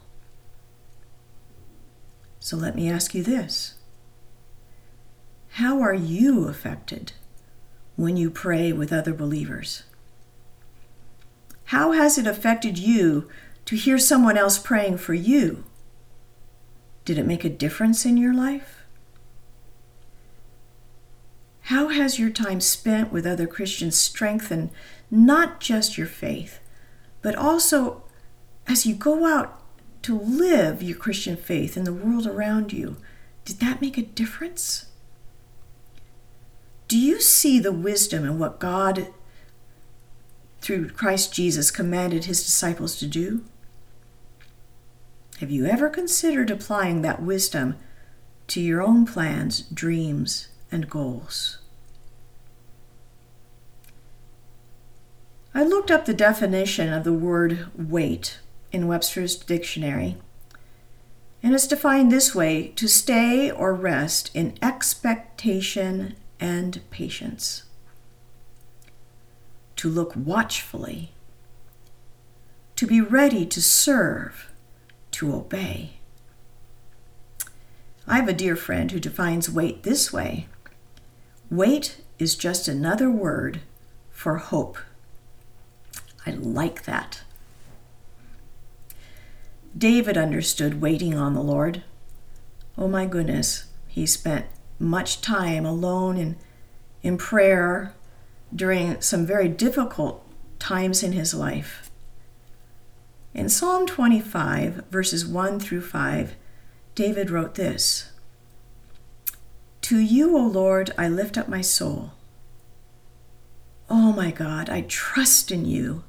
So 2.43 2.57
let 2.57 2.75
me 2.75 2.89
ask 2.89 3.15
you 3.15 3.23
this 3.23 3.75
How 5.51 5.79
are 5.81 5.93
you 5.93 6.49
affected 6.49 7.13
when 7.95 8.17
you 8.17 8.29
pray 8.29 8.73
with 8.73 8.91
other 8.91 9.13
believers? 9.13 9.83
How 11.67 11.93
has 11.93 12.17
it 12.17 12.27
affected 12.27 12.77
you 12.77 13.29
to 13.63 13.77
hear 13.77 13.97
someone 13.97 14.37
else 14.37 14.59
praying 14.59 14.97
for 14.97 15.13
you? 15.13 15.63
Did 17.05 17.17
it 17.17 17.25
make 17.25 17.45
a 17.45 17.49
difference 17.49 18.05
in 18.05 18.17
your 18.17 18.33
life? 18.33 18.83
How 21.61 21.87
has 21.87 22.19
your 22.19 22.29
time 22.29 22.59
spent 22.59 23.09
with 23.09 23.25
other 23.25 23.47
Christians 23.47 23.95
strengthened 23.95 24.69
not 25.09 25.61
just 25.61 25.97
your 25.97 26.07
faith, 26.07 26.59
but 27.21 27.37
also 27.37 28.03
as 28.67 28.85
you 28.85 28.95
go 28.95 29.25
out 29.25 29.62
to 30.03 30.19
live 30.19 30.83
your 30.83 30.97
Christian 30.97 31.35
faith 31.35 31.75
in 31.75 31.85
the 31.85 31.93
world 31.93 32.27
around 32.27 32.71
you, 32.71 32.97
did 33.45 33.59
that 33.59 33.81
make 33.81 33.97
a 33.97 34.03
difference? 34.03 34.85
Do 36.87 36.97
you 36.99 37.21
see 37.21 37.59
the 37.59 37.71
wisdom 37.71 38.25
in 38.25 38.37
what 38.37 38.59
God, 38.59 39.07
through 40.61 40.89
Christ 40.89 41.33
Jesus, 41.33 41.71
commanded 41.71 42.25
his 42.25 42.43
disciples 42.43 42.97
to 42.99 43.07
do? 43.07 43.43
Have 45.39 45.49
you 45.49 45.65
ever 45.65 45.89
considered 45.89 46.51
applying 46.51 47.01
that 47.01 47.21
wisdom 47.21 47.77
to 48.47 48.61
your 48.61 48.81
own 48.81 49.05
plans, 49.05 49.61
dreams, 49.61 50.49
and 50.71 50.89
goals? 50.89 51.59
I 55.55 55.63
looked 55.63 55.91
up 55.91 56.05
the 56.05 56.13
definition 56.13 56.91
of 56.91 57.03
the 57.03 57.13
word 57.13 57.67
wait 57.75 58.39
in 58.73 58.87
Webster's 58.87 59.35
dictionary. 59.37 60.17
And 61.41 61.53
it's 61.53 61.67
defined 61.67 62.11
this 62.11 62.35
way 62.35 62.69
to 62.75 62.87
stay 62.87 63.49
or 63.49 63.73
rest 63.73 64.31
in 64.33 64.57
expectation 64.61 66.15
and 66.39 66.81
patience, 66.89 67.63
to 69.77 69.89
look 69.89 70.13
watchfully, 70.15 71.11
to 72.75 72.87
be 72.87 72.99
ready 72.99 73.45
to 73.45 73.61
serve, 73.61 74.51
to 75.11 75.33
obey. 75.33 75.91
I 78.07 78.17
have 78.17 78.27
a 78.27 78.33
dear 78.33 78.55
friend 78.57 78.91
who 78.91 78.99
defines 78.99 79.49
wait 79.49 79.83
this 79.83 80.11
way 80.11 80.47
Wait 81.49 82.01
is 82.17 82.35
just 82.35 82.67
another 82.67 83.11
word 83.11 83.61
for 84.09 84.37
hope. 84.37 84.77
I 86.25 86.31
like 86.31 86.85
that. 86.85 87.22
David 89.77 90.17
understood 90.17 90.81
waiting 90.81 91.15
on 91.15 91.33
the 91.33 91.41
Lord. 91.41 91.83
Oh 92.77 92.87
my 92.87 93.05
goodness, 93.05 93.65
he 93.87 94.05
spent 94.05 94.45
much 94.79 95.21
time 95.21 95.65
alone 95.65 96.17
in, 96.17 96.35
in 97.01 97.17
prayer 97.17 97.93
during 98.55 99.01
some 99.01 99.25
very 99.25 99.47
difficult 99.47 100.23
times 100.59 101.01
in 101.01 101.13
his 101.13 101.33
life. 101.33 101.89
In 103.33 103.49
Psalm 103.49 103.87
25, 103.87 104.85
verses 104.91 105.25
1 105.25 105.59
through 105.59 105.81
5, 105.81 106.35
David 106.93 107.31
wrote 107.31 107.55
this 107.55 108.11
To 109.81 109.97
you, 109.97 110.37
O 110.37 110.45
Lord, 110.45 110.91
I 110.97 111.07
lift 111.07 111.37
up 111.37 111.49
my 111.49 111.61
soul. 111.61 112.11
Oh 113.89 114.13
my 114.13 114.29
God, 114.29 114.69
I 114.69 114.81
trust 114.81 115.51
in 115.51 115.65
you. 115.65 116.03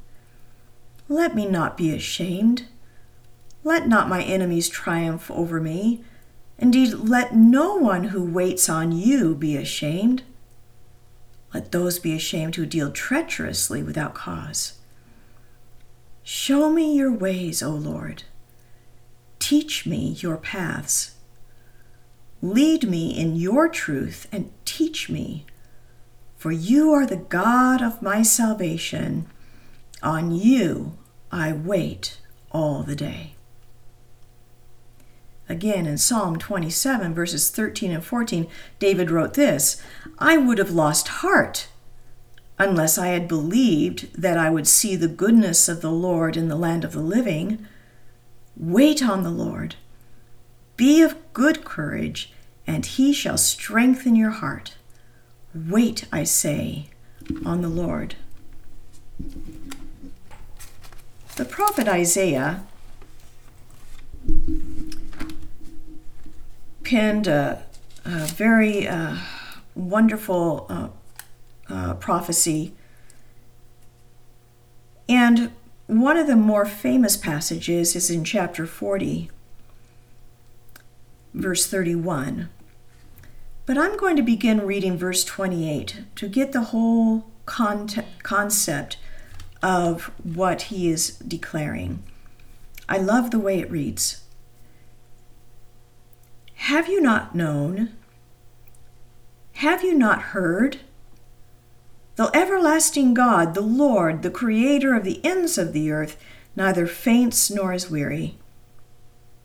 Let 1.08 1.34
me 1.34 1.46
not 1.46 1.76
be 1.78 1.94
ashamed. 1.94 2.66
Let 3.64 3.88
not 3.88 4.10
my 4.10 4.22
enemies 4.22 4.68
triumph 4.68 5.30
over 5.30 5.58
me. 5.58 6.04
Indeed, 6.58 6.92
let 6.92 7.34
no 7.34 7.74
one 7.74 8.04
who 8.04 8.22
waits 8.22 8.68
on 8.68 8.92
you 8.92 9.34
be 9.34 9.56
ashamed. 9.56 10.22
Let 11.54 11.72
those 11.72 11.98
be 11.98 12.14
ashamed 12.14 12.56
who 12.56 12.66
deal 12.66 12.92
treacherously 12.92 13.82
without 13.82 14.14
cause. 14.14 14.78
Show 16.22 16.70
me 16.70 16.94
your 16.94 17.12
ways, 17.12 17.62
O 17.62 17.70
Lord. 17.70 18.24
Teach 19.38 19.86
me 19.86 20.16
your 20.18 20.36
paths. 20.36 21.14
Lead 22.42 22.88
me 22.88 23.18
in 23.18 23.36
your 23.36 23.68
truth 23.68 24.26
and 24.30 24.50
teach 24.64 25.08
me, 25.08 25.46
for 26.36 26.52
you 26.52 26.92
are 26.92 27.06
the 27.06 27.16
God 27.16 27.80
of 27.82 28.02
my 28.02 28.22
salvation. 28.22 29.26
On 30.02 30.30
you 30.30 30.98
I 31.32 31.52
wait 31.52 32.18
all 32.50 32.82
the 32.82 32.96
day. 32.96 33.33
Again, 35.48 35.86
in 35.86 35.98
Psalm 35.98 36.38
27, 36.38 37.14
verses 37.14 37.50
13 37.50 37.90
and 37.90 38.04
14, 38.04 38.46
David 38.78 39.10
wrote 39.10 39.34
this 39.34 39.82
I 40.18 40.36
would 40.36 40.58
have 40.58 40.70
lost 40.70 41.08
heart 41.08 41.68
unless 42.58 42.96
I 42.98 43.08
had 43.08 43.28
believed 43.28 44.20
that 44.20 44.38
I 44.38 44.48
would 44.48 44.66
see 44.66 44.96
the 44.96 45.08
goodness 45.08 45.68
of 45.68 45.80
the 45.80 45.90
Lord 45.90 46.36
in 46.36 46.48
the 46.48 46.56
land 46.56 46.84
of 46.84 46.92
the 46.92 47.00
living. 47.00 47.66
Wait 48.56 49.02
on 49.02 49.22
the 49.22 49.30
Lord. 49.30 49.74
Be 50.76 51.02
of 51.02 51.16
good 51.32 51.64
courage, 51.64 52.32
and 52.66 52.86
he 52.86 53.12
shall 53.12 53.38
strengthen 53.38 54.16
your 54.16 54.30
heart. 54.30 54.76
Wait, 55.54 56.06
I 56.12 56.24
say, 56.24 56.88
on 57.44 57.60
the 57.60 57.68
Lord. 57.68 58.16
The 61.36 61.44
prophet 61.44 61.88
Isaiah 61.88 62.64
penned 66.84 67.26
a, 67.26 67.64
a 68.04 68.26
very 68.26 68.86
uh, 68.86 69.16
wonderful 69.74 70.66
uh, 70.68 70.88
uh, 71.68 71.94
prophecy. 71.94 72.72
And 75.08 75.50
one 75.86 76.16
of 76.16 76.26
the 76.26 76.36
more 76.36 76.64
famous 76.64 77.16
passages 77.16 77.94
is 77.94 78.10
in 78.10 78.24
chapter 78.24 78.66
40, 78.66 79.30
verse 81.32 81.66
31. 81.66 82.48
But 83.66 83.78
I'm 83.78 83.96
going 83.96 84.16
to 84.16 84.22
begin 84.22 84.66
reading 84.66 84.98
verse 84.98 85.24
28 85.24 86.04
to 86.16 86.28
get 86.28 86.52
the 86.52 86.64
whole 86.64 87.26
concept 87.46 88.98
of 89.62 90.10
what 90.22 90.62
he 90.62 90.88
is 90.88 91.16
declaring. 91.16 92.02
I 92.88 92.98
love 92.98 93.30
the 93.30 93.38
way 93.38 93.60
it 93.60 93.70
reads. 93.70 94.23
Have 96.64 96.88
you 96.88 96.98
not 96.98 97.34
known? 97.34 97.90
Have 99.56 99.84
you 99.84 99.92
not 99.92 100.32
heard? 100.32 100.78
The 102.16 102.30
everlasting 102.34 103.12
God, 103.12 103.52
the 103.52 103.60
Lord, 103.60 104.22
the 104.22 104.30
Creator 104.30 104.94
of 104.94 105.04
the 105.04 105.22
ends 105.22 105.58
of 105.58 105.74
the 105.74 105.90
earth, 105.90 106.16
neither 106.56 106.86
faints 106.86 107.50
nor 107.50 107.74
is 107.74 107.90
weary. 107.90 108.38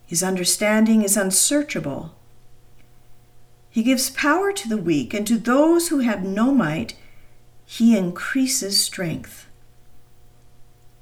His 0.06 0.24
understanding 0.24 1.02
is 1.02 1.18
unsearchable. 1.18 2.16
He 3.70 3.84
gives 3.84 4.10
power 4.10 4.54
to 4.54 4.70
the 4.70 4.78
weak, 4.78 5.14
and 5.14 5.28
to 5.28 5.38
those 5.38 5.90
who 5.90 6.00
have 6.00 6.24
no 6.24 6.54
might, 6.54 6.96
he 7.66 7.98
increases 7.98 8.82
strength. 8.82 9.46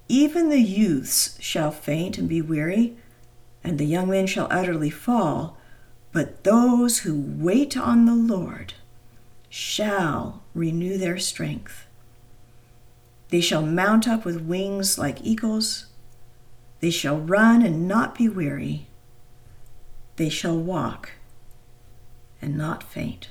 Even 0.08 0.50
the 0.50 0.62
youths 0.62 1.38
shall 1.40 1.70
faint 1.70 2.18
and 2.18 2.28
be 2.28 2.42
weary, 2.42 2.98
and 3.64 3.78
the 3.78 3.86
young 3.86 4.10
men 4.10 4.26
shall 4.26 4.48
utterly 4.50 4.90
fall. 4.90 5.57
But 6.12 6.44
those 6.44 7.00
who 7.00 7.24
wait 7.38 7.78
on 7.78 8.06
the 8.06 8.16
Lord 8.16 8.74
shall 9.50 10.44
renew 10.54 10.98
their 10.98 11.18
strength. 11.18 11.86
They 13.30 13.42
shall 13.42 13.62
mount 13.62 14.08
up 14.08 14.26
with 14.26 14.42
wings 14.42 14.98
like 14.98 15.22
eagles. 15.22 15.88
They 16.80 16.90
shall 16.90 17.20
run 17.20 17.62
and 17.62 17.88
not 17.88 18.18
be 18.18 18.30
weary. 18.30 18.88
They 20.16 20.30
shall 20.30 20.58
walk 20.58 21.12
and 22.42 22.58
not 22.58 22.84
faint. 22.84 23.30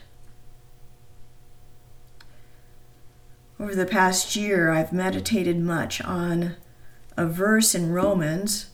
Over 3.59 3.75
the 3.75 3.87
past 3.87 4.37
year, 4.37 4.71
I've 4.71 4.93
meditated 4.93 5.59
much 5.59 6.03
on 6.03 6.57
a 7.17 7.27
verse 7.27 7.75
in 7.75 7.91
Romans 7.91 8.67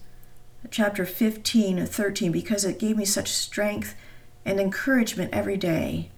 chapter 0.70 1.04
15 1.04 1.78
and 1.78 1.88
13 1.88 2.32
because 2.32 2.64
it 2.64 2.78
gave 2.78 2.96
me 2.96 3.04
such 3.04 3.28
strength 3.28 3.94
and 4.44 4.58
encouragement 4.60 5.32
every 5.32 5.56
day. 5.56 6.10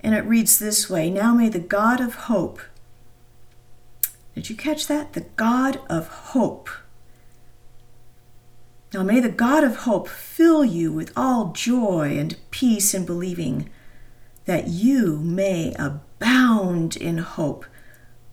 And 0.00 0.14
it 0.14 0.24
reads 0.24 0.58
this 0.58 0.90
way 0.90 1.10
Now 1.10 1.34
may 1.34 1.48
the 1.48 1.58
God 1.58 2.00
of 2.00 2.14
hope, 2.14 2.60
did 4.34 4.50
you 4.50 4.56
catch 4.56 4.86
that? 4.88 5.12
The 5.12 5.26
God 5.36 5.80
of 5.88 6.08
hope. 6.08 6.68
Now 8.92 9.02
may 9.02 9.20
the 9.20 9.28
God 9.28 9.64
of 9.64 9.76
hope 9.78 10.08
fill 10.08 10.64
you 10.64 10.92
with 10.92 11.12
all 11.16 11.52
joy 11.52 12.16
and 12.18 12.36
peace 12.50 12.94
in 12.94 13.04
believing, 13.04 13.70
that 14.44 14.68
you 14.68 15.18
may 15.18 15.74
abound 15.78 16.96
in 16.96 17.18
hope 17.18 17.64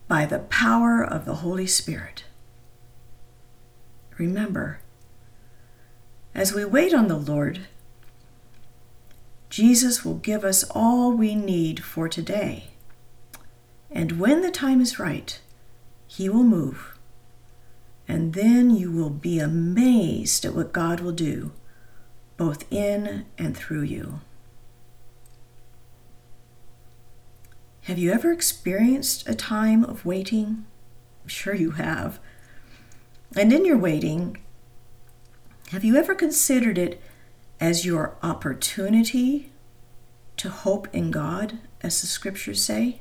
by 0.08 0.26
the 0.26 0.40
power 0.40 1.02
of 1.02 1.24
the 1.24 1.36
Holy 1.36 1.66
Spirit. 1.66 2.24
Remember, 4.18 4.81
as 6.34 6.52
we 6.52 6.64
wait 6.64 6.94
on 6.94 7.08
the 7.08 7.16
Lord, 7.16 7.60
Jesus 9.50 10.04
will 10.04 10.14
give 10.14 10.44
us 10.44 10.64
all 10.70 11.12
we 11.12 11.34
need 11.34 11.84
for 11.84 12.08
today. 12.08 12.68
And 13.90 14.18
when 14.18 14.40
the 14.40 14.50
time 14.50 14.80
is 14.80 14.98
right, 14.98 15.38
He 16.06 16.28
will 16.28 16.42
move. 16.42 16.98
And 18.08 18.32
then 18.32 18.70
you 18.70 18.90
will 18.90 19.10
be 19.10 19.38
amazed 19.38 20.44
at 20.44 20.54
what 20.54 20.72
God 20.72 21.00
will 21.00 21.12
do, 21.12 21.52
both 22.36 22.64
in 22.72 23.26
and 23.36 23.56
through 23.56 23.82
you. 23.82 24.20
Have 27.82 27.98
you 27.98 28.12
ever 28.12 28.32
experienced 28.32 29.28
a 29.28 29.34
time 29.34 29.84
of 29.84 30.06
waiting? 30.06 30.64
I'm 31.22 31.28
sure 31.28 31.54
you 31.54 31.72
have. 31.72 32.20
And 33.36 33.52
in 33.52 33.64
your 33.64 33.78
waiting, 33.78 34.41
have 35.72 35.84
you 35.84 35.96
ever 35.96 36.14
considered 36.14 36.76
it 36.76 37.00
as 37.58 37.86
your 37.86 38.14
opportunity 38.22 39.50
to 40.36 40.50
hope 40.50 40.86
in 40.92 41.10
God, 41.10 41.60
as 41.80 41.98
the 42.02 42.06
scriptures 42.06 42.62
say? 42.62 43.00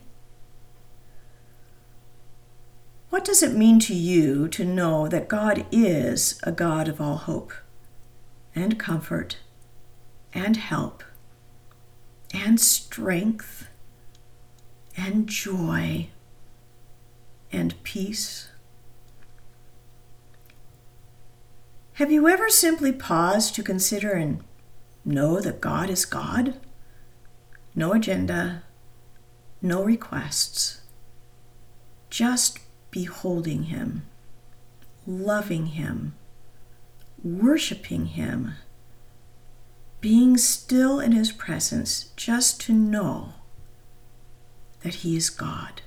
What 3.10 3.26
does 3.26 3.44
it 3.44 3.58
mean 3.58 3.82
to 3.82 3.94
you 3.94 4.48
to 4.48 4.64
know 4.64 5.10
that 5.10 5.28
God 5.28 5.66
is 5.70 6.40
a 6.44 6.54
God 6.54 6.88
of 6.88 7.02
all 7.02 7.18
hope 7.18 7.52
and 8.56 8.80
comfort 8.80 9.36
and 10.34 10.56
help 10.56 11.04
and 12.34 12.58
strength 12.58 13.68
and 14.96 15.28
joy 15.28 16.08
and 17.52 17.84
peace? 17.84 18.51
Have 21.96 22.12
you 22.12 22.28
ever 22.28 22.50
simply 22.50 22.92
paused 22.92 23.54
to 23.56 23.64
consider 23.64 24.12
and 24.12 24.44
know 25.04 25.40
that 25.40 25.62
God 25.62 25.90
is 25.90 26.06
God? 26.06 26.56
No 27.76 27.94
agenda, 27.94 28.64
no 29.62 29.84
requests, 29.84 30.82
just 32.10 32.60
beholding 32.92 33.64
Him, 33.64 34.04
loving 35.06 35.68
Him, 35.68 36.16
worshiping 37.24 38.08
Him, 38.08 38.56
being 40.02 40.36
still 40.36 41.00
in 41.00 41.12
his 41.12 41.32
presence 41.32 42.12
just 42.16 42.60
to 42.62 42.74
know 42.74 43.34
that 44.82 44.96
he 44.96 45.16
is 45.16 45.30
God. 45.30 45.84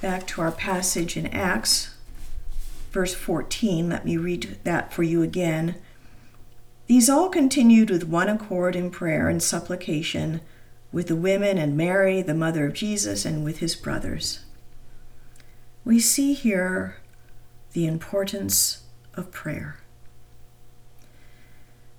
Back 0.00 0.28
to 0.28 0.40
our 0.42 0.52
passage 0.52 1.16
in 1.16 1.26
Acts, 1.26 1.92
verse 2.92 3.14
14. 3.14 3.88
Let 3.88 4.04
me 4.04 4.16
read 4.16 4.58
that 4.62 4.92
for 4.92 5.02
you 5.02 5.22
again. 5.22 5.74
These 6.86 7.10
all 7.10 7.28
continued 7.28 7.90
with 7.90 8.04
one 8.06 8.28
accord 8.28 8.76
in 8.76 8.92
prayer 8.92 9.28
and 9.28 9.42
supplication 9.42 10.40
with 10.92 11.08
the 11.08 11.16
women 11.16 11.58
and 11.58 11.76
Mary, 11.76 12.22
the 12.22 12.32
mother 12.32 12.66
of 12.66 12.74
Jesus, 12.74 13.24
and 13.24 13.44
with 13.44 13.58
his 13.58 13.74
brothers. 13.74 14.44
We 15.84 15.98
see 15.98 16.32
here 16.32 16.98
the 17.72 17.86
importance 17.86 18.84
of 19.14 19.32
prayer. 19.32 19.80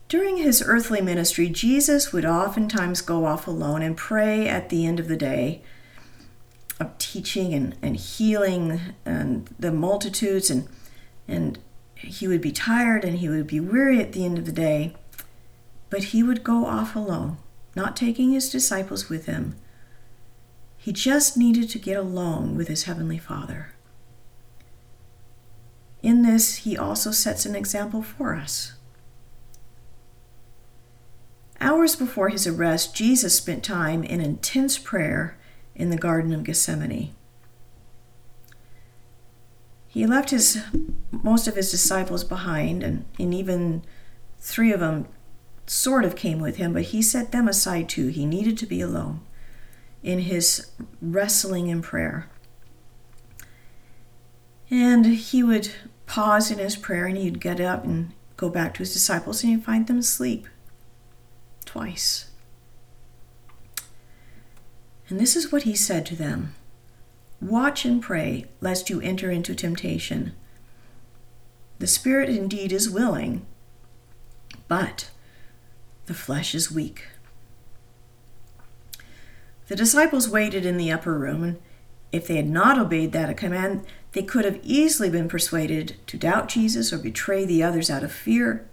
During 0.08 0.38
his 0.38 0.64
earthly 0.66 1.02
ministry, 1.02 1.50
Jesus 1.50 2.14
would 2.14 2.26
oftentimes 2.26 3.02
go 3.02 3.26
off 3.26 3.46
alone 3.46 3.82
and 3.82 3.98
pray 3.98 4.48
at 4.48 4.70
the 4.70 4.86
end 4.86 5.02
of 5.02 5.10
the 5.10 5.18
day 5.18 5.62
of 6.80 6.98
teaching 6.98 7.54
and, 7.54 7.76
and 7.82 7.98
healing 7.98 8.80
and 9.06 9.50
the 9.60 9.72
multitudes 9.72 10.50
and 10.50 10.68
and 11.28 11.60
he 11.96 12.28
would 12.28 12.42
be 12.42 12.52
tired 12.52 13.04
and 13.04 13.20
he 13.20 13.30
would 13.30 13.46
be 13.46 13.60
weary 13.60 14.00
at 14.00 14.14
the 14.14 14.26
end 14.26 14.38
of 14.38 14.46
the 14.46 14.52
day, 14.52 14.96
but 15.90 16.06
he 16.06 16.24
would 16.24 16.44
go 16.44 16.66
off 16.66 16.96
alone, 16.96 17.38
not 17.76 17.96
taking 17.96 18.32
his 18.32 18.50
disciples 18.50 19.10
with 19.10 19.26
him. 19.26 19.56
He 20.78 20.94
just 20.94 21.38
needed 21.38 21.70
to 21.70 21.80
get 21.80 21.98
alone 21.98 22.56
with 22.56 22.70
his 22.70 22.84
heavenly 22.84 23.18
Father. 23.18 23.74
In 26.02 26.22
this, 26.22 26.58
he 26.58 26.78
also 26.78 27.12
sets 27.12 27.46
an 27.46 27.56
example 27.56 28.02
for 28.02 28.34
us. 28.34 28.74
Hours 31.60 31.98
before 31.98 32.30
his 32.30 32.48
arrest, 32.48 32.96
Jesus 32.96 33.36
spent 33.36 33.64
time 33.66 34.04
in 34.04 34.22
intense 34.22 34.78
prayer 34.78 35.38
in 35.80 35.90
the 35.90 35.98
Garden 35.98 36.34
of 36.34 36.44
Gethsemane. 36.44 37.16
He 39.88 40.06
left 40.06 40.30
his 40.30 40.62
most 41.12 41.48
of 41.48 41.56
his 41.56 41.72
disciples 41.72 42.24
behind, 42.24 42.84
and, 42.84 43.06
and 43.18 43.34
even 43.34 43.84
three 44.38 44.72
of 44.72 44.82
them 44.82 45.08
sort 45.66 46.06
of 46.06 46.16
came 46.16 46.40
with 46.40 46.58
him, 46.58 46.74
but 46.74 46.84
he 46.84 47.02
set 47.02 47.32
them 47.32 47.48
aside 47.48 47.90
too. 47.90 48.08
He 48.08 48.26
needed 48.26 48.58
to 48.60 48.66
be 48.68 48.82
alone 48.82 49.22
in 50.04 50.20
his 50.20 50.72
wrestling 51.02 51.70
and 51.70 51.84
prayer. 51.84 52.30
And 54.70 55.06
he 55.06 55.42
would 55.42 55.72
pause 56.06 56.52
in 56.52 56.60
his 56.60 56.76
prayer 56.76 57.06
and 57.06 57.18
he'd 57.18 57.42
get 57.42 57.60
up 57.60 57.84
and 57.84 58.14
go 58.38 58.50
back 58.50 58.74
to 58.76 58.80
his 58.80 58.94
disciples 58.94 59.44
and 59.44 59.52
he'd 59.52 59.64
find 59.66 59.88
them 59.88 60.00
asleep 60.00 60.48
twice. 61.66 62.29
And 65.10 65.20
this 65.20 65.36
is 65.36 65.52
what 65.52 65.64
he 65.64 65.76
said 65.76 66.06
to 66.08 66.16
them 66.16 66.56
Watch 67.42 67.86
and 67.86 68.02
pray, 68.02 68.46
lest 68.62 68.90
you 68.90 69.02
enter 69.02 69.32
into 69.32 69.56
temptation. 69.56 70.34
The 71.80 71.88
spirit 71.88 72.30
indeed 72.30 72.72
is 72.72 72.90
willing, 72.90 73.46
but 74.68 75.10
the 76.06 76.14
flesh 76.14 76.54
is 76.54 76.72
weak. 76.72 77.06
The 79.68 79.76
disciples 79.76 80.28
waited 80.28 80.66
in 80.66 80.78
the 80.78 80.92
upper 80.92 81.18
room, 81.18 81.44
and 81.44 81.58
if 82.12 82.28
they 82.28 82.36
had 82.36 82.50
not 82.50 82.78
obeyed 82.78 83.14
that 83.14 83.38
command, 83.38 83.86
they 84.12 84.24
could 84.24 84.44
have 84.44 84.60
easily 84.64 85.10
been 85.10 85.30
persuaded 85.30 85.96
to 86.08 86.18
doubt 86.18 86.50
Jesus 86.50 86.92
or 86.92 86.98
betray 86.98 87.46
the 87.46 87.64
others 87.64 87.90
out 87.90 88.04
of 88.04 88.12
fear. 88.12 88.68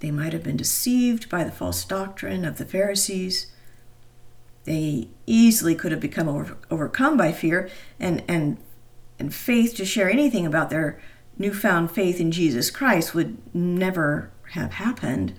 They 0.00 0.10
might 0.10 0.32
have 0.32 0.42
been 0.42 0.56
deceived 0.56 1.28
by 1.28 1.44
the 1.44 1.52
false 1.52 1.84
doctrine 1.84 2.44
of 2.44 2.58
the 2.58 2.64
Pharisees. 2.64 3.51
They 4.64 5.08
easily 5.26 5.74
could 5.74 5.92
have 5.92 6.00
become 6.00 6.28
over, 6.28 6.56
overcome 6.70 7.16
by 7.16 7.32
fear 7.32 7.68
and, 7.98 8.22
and, 8.28 8.58
and 9.18 9.34
faith 9.34 9.74
to 9.76 9.84
share 9.84 10.10
anything 10.10 10.46
about 10.46 10.70
their 10.70 11.00
newfound 11.38 11.90
faith 11.90 12.20
in 12.20 12.30
Jesus 12.30 12.70
Christ 12.70 13.14
would 13.14 13.38
never 13.54 14.30
have 14.52 14.74
happened. 14.74 15.34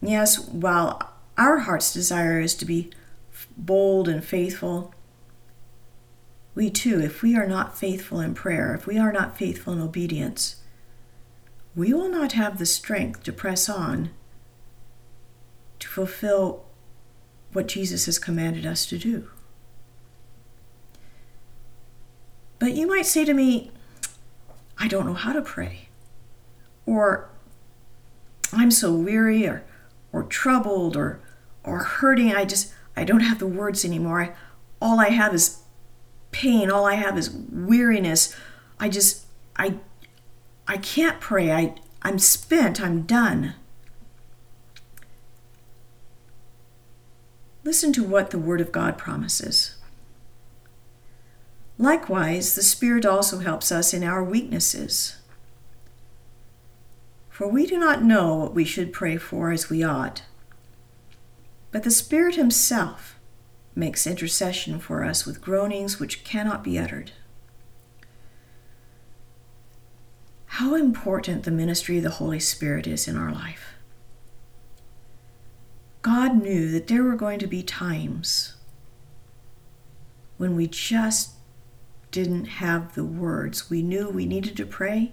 Yes, 0.00 0.38
while 0.38 1.14
our 1.36 1.58
heart's 1.58 1.92
desire 1.92 2.40
is 2.40 2.54
to 2.56 2.64
be 2.64 2.90
bold 3.56 4.08
and 4.08 4.24
faithful, 4.24 4.94
we 6.54 6.70
too, 6.70 7.00
if 7.00 7.22
we 7.22 7.36
are 7.36 7.46
not 7.46 7.78
faithful 7.78 8.20
in 8.20 8.34
prayer, 8.34 8.74
if 8.74 8.86
we 8.86 8.98
are 8.98 9.12
not 9.12 9.36
faithful 9.36 9.72
in 9.72 9.80
obedience, 9.80 10.56
we 11.74 11.92
will 11.92 12.08
not 12.08 12.32
have 12.32 12.58
the 12.58 12.66
strength 12.66 13.22
to 13.24 13.32
press 13.32 13.68
on 13.68 14.10
to 15.78 15.88
fulfill 15.88 16.64
what 17.52 17.68
Jesus 17.68 18.06
has 18.06 18.18
commanded 18.18 18.66
us 18.66 18.86
to 18.86 18.98
do. 18.98 19.28
But 22.58 22.72
you 22.72 22.86
might 22.86 23.06
say 23.06 23.24
to 23.24 23.34
me, 23.34 23.70
I 24.78 24.88
don't 24.88 25.06
know 25.06 25.14
how 25.14 25.32
to 25.32 25.42
pray. 25.42 25.88
Or 26.86 27.30
I'm 28.52 28.70
so 28.70 28.92
weary 28.94 29.46
or 29.46 29.64
or 30.12 30.22
troubled 30.22 30.96
or 30.96 31.20
or 31.64 31.78
hurting. 31.80 32.34
I 32.34 32.44
just 32.44 32.72
I 32.96 33.04
don't 33.04 33.20
have 33.20 33.38
the 33.38 33.46
words 33.46 33.84
anymore. 33.84 34.22
I, 34.22 34.32
all 34.80 34.98
I 34.98 35.10
have 35.10 35.34
is 35.34 35.60
pain. 36.32 36.70
All 36.70 36.86
I 36.86 36.94
have 36.94 37.18
is 37.18 37.30
weariness. 37.30 38.34
I 38.80 38.88
just 38.88 39.26
I 39.56 39.74
I 40.66 40.78
can't 40.78 41.20
pray. 41.20 41.52
I 41.52 41.74
I'm 42.02 42.18
spent. 42.18 42.80
I'm 42.80 43.02
done. 43.02 43.54
Listen 47.68 47.92
to 47.92 48.02
what 48.02 48.30
the 48.30 48.38
Word 48.38 48.62
of 48.62 48.72
God 48.72 48.96
promises. 48.96 49.76
Likewise, 51.76 52.54
the 52.54 52.62
Spirit 52.62 53.04
also 53.04 53.40
helps 53.40 53.70
us 53.70 53.92
in 53.92 54.02
our 54.02 54.24
weaknesses. 54.24 55.18
For 57.28 57.46
we 57.46 57.66
do 57.66 57.78
not 57.78 58.02
know 58.02 58.36
what 58.36 58.54
we 58.54 58.64
should 58.64 58.90
pray 58.90 59.18
for 59.18 59.52
as 59.52 59.68
we 59.68 59.84
ought, 59.84 60.22
but 61.70 61.82
the 61.82 61.90
Spirit 61.90 62.36
Himself 62.36 63.18
makes 63.74 64.06
intercession 64.06 64.78
for 64.78 65.04
us 65.04 65.26
with 65.26 65.42
groanings 65.42 66.00
which 66.00 66.24
cannot 66.24 66.64
be 66.64 66.78
uttered. 66.78 67.12
How 70.46 70.74
important 70.74 71.42
the 71.42 71.50
ministry 71.50 71.98
of 71.98 72.04
the 72.04 72.16
Holy 72.16 72.40
Spirit 72.40 72.86
is 72.86 73.06
in 73.06 73.18
our 73.18 73.30
life. 73.30 73.74
God 76.02 76.42
knew 76.42 76.70
that 76.70 76.86
there 76.86 77.02
were 77.02 77.16
going 77.16 77.38
to 77.40 77.46
be 77.46 77.62
times 77.62 78.54
when 80.36 80.54
we 80.54 80.66
just 80.66 81.32
didn't 82.10 82.46
have 82.46 82.94
the 82.94 83.04
words. 83.04 83.68
We 83.68 83.82
knew 83.82 84.08
we 84.08 84.24
needed 84.24 84.56
to 84.56 84.66
pray. 84.66 85.12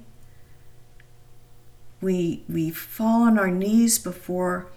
We, 2.01 2.43
we 2.47 2.69
fall 2.69 3.23
on 3.23 3.39
our 3.39 3.49
knees 3.49 3.97
before, 3.97 4.67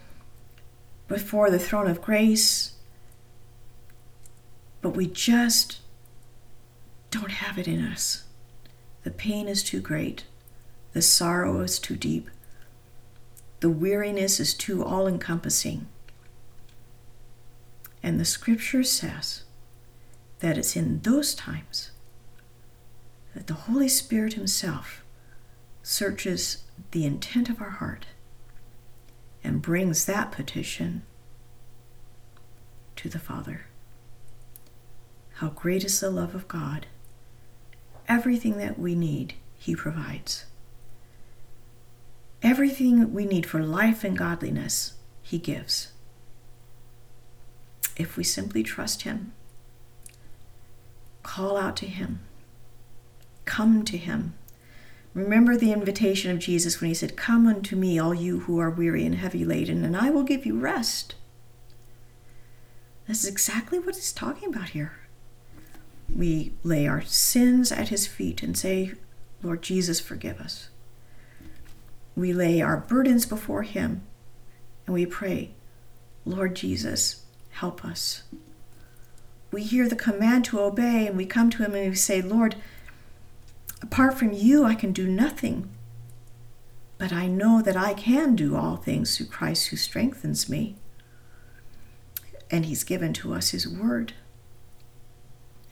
before 1.08 1.50
the 1.50 1.58
throne 1.58 1.88
of 1.88 2.00
grace, 2.00 2.74
but 4.80 4.90
we 4.90 5.06
just 5.06 5.80
don't 7.10 7.32
have 7.32 7.58
it 7.58 7.68
in 7.68 7.84
us. 7.84 8.24
The 9.02 9.10
pain 9.10 9.48
is 9.48 9.62
too 9.62 9.80
great, 9.80 10.24
the 10.92 11.02
sorrow 11.02 11.60
is 11.60 11.78
too 11.78 11.96
deep, 11.96 12.30
the 13.60 13.70
weariness 13.70 14.40
is 14.40 14.54
too 14.54 14.84
all 14.84 15.06
encompassing. 15.06 15.86
And 18.08 18.18
the 18.18 18.24
scripture 18.24 18.84
says 18.84 19.42
that 20.38 20.56
it's 20.56 20.76
in 20.76 21.00
those 21.00 21.34
times 21.34 21.90
that 23.34 23.48
the 23.48 23.68
Holy 23.68 23.86
Spirit 23.86 24.32
Himself 24.32 25.04
searches 25.82 26.64
the 26.92 27.04
intent 27.04 27.50
of 27.50 27.60
our 27.60 27.68
heart 27.68 28.06
and 29.44 29.60
brings 29.60 30.06
that 30.06 30.32
petition 30.32 31.02
to 32.96 33.10
the 33.10 33.18
Father. 33.18 33.66
How 35.34 35.50
great 35.50 35.84
is 35.84 36.00
the 36.00 36.08
love 36.08 36.34
of 36.34 36.48
God! 36.48 36.86
Everything 38.08 38.56
that 38.56 38.78
we 38.78 38.94
need, 38.94 39.34
He 39.58 39.76
provides. 39.76 40.46
Everything 42.42 43.12
we 43.12 43.26
need 43.26 43.44
for 43.44 43.62
life 43.62 44.02
and 44.02 44.16
godliness, 44.16 44.94
He 45.20 45.36
gives. 45.36 45.92
If 47.98 48.16
we 48.16 48.24
simply 48.24 48.62
trust 48.62 49.02
Him, 49.02 49.32
call 51.22 51.56
out 51.56 51.76
to 51.78 51.86
Him, 51.86 52.20
come 53.44 53.84
to 53.84 53.98
Him. 53.98 54.34
Remember 55.12 55.56
the 55.56 55.72
invitation 55.72 56.30
of 56.30 56.38
Jesus 56.38 56.80
when 56.80 56.88
He 56.88 56.94
said, 56.94 57.16
Come 57.16 57.46
unto 57.46 57.76
me, 57.76 57.98
all 57.98 58.14
you 58.14 58.40
who 58.40 58.58
are 58.58 58.70
weary 58.70 59.04
and 59.04 59.16
heavy 59.16 59.44
laden, 59.44 59.84
and 59.84 59.96
I 59.96 60.10
will 60.10 60.22
give 60.22 60.46
you 60.46 60.58
rest. 60.58 61.16
This 63.06 63.24
is 63.24 63.30
exactly 63.30 63.78
what 63.78 63.96
He's 63.96 64.12
talking 64.12 64.48
about 64.48 64.70
here. 64.70 64.92
We 66.14 66.52
lay 66.62 66.86
our 66.86 67.02
sins 67.02 67.70
at 67.72 67.88
His 67.88 68.06
feet 68.06 68.42
and 68.42 68.56
say, 68.56 68.94
Lord 69.42 69.62
Jesus, 69.62 70.00
forgive 70.00 70.40
us. 70.40 70.68
We 72.14 72.32
lay 72.32 72.62
our 72.62 72.76
burdens 72.76 73.26
before 73.26 73.62
Him 73.62 74.02
and 74.88 74.94
we 74.94 75.04
pray, 75.04 75.50
Lord 76.24 76.56
Jesus, 76.56 77.26
help 77.58 77.84
us. 77.84 78.22
We 79.50 79.62
hear 79.62 79.88
the 79.88 79.96
command 79.96 80.44
to 80.46 80.60
obey 80.60 81.06
and 81.06 81.16
we 81.16 81.26
come 81.26 81.50
to 81.50 81.64
Him 81.64 81.74
and 81.74 81.90
we 81.90 81.96
say, 81.96 82.22
Lord, 82.22 82.54
apart 83.82 84.14
from 84.18 84.32
you, 84.32 84.64
I 84.64 84.74
can 84.74 84.92
do 84.92 85.08
nothing. 85.08 85.68
But 86.98 87.12
I 87.12 87.26
know 87.26 87.60
that 87.62 87.76
I 87.76 87.94
can 87.94 88.36
do 88.36 88.56
all 88.56 88.76
things 88.76 89.16
through 89.16 89.26
Christ 89.26 89.68
who 89.68 89.76
strengthens 89.76 90.48
me. 90.48 90.76
And 92.50 92.66
He's 92.66 92.84
given 92.84 93.12
to 93.14 93.34
us 93.34 93.50
His 93.50 93.68
word. 93.68 94.12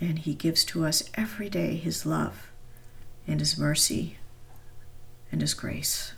And 0.01 0.20
He 0.20 0.35
gives 0.35 0.64
to 0.66 0.85
us 0.85 1.05
every 1.14 1.49
day 1.49 1.77
His 1.77 2.05
love 2.05 2.51
and 3.27 3.40
His 3.40 3.57
mercy 3.57 4.18
and 5.31 5.40
His 5.40 5.55
grace. 5.55 6.14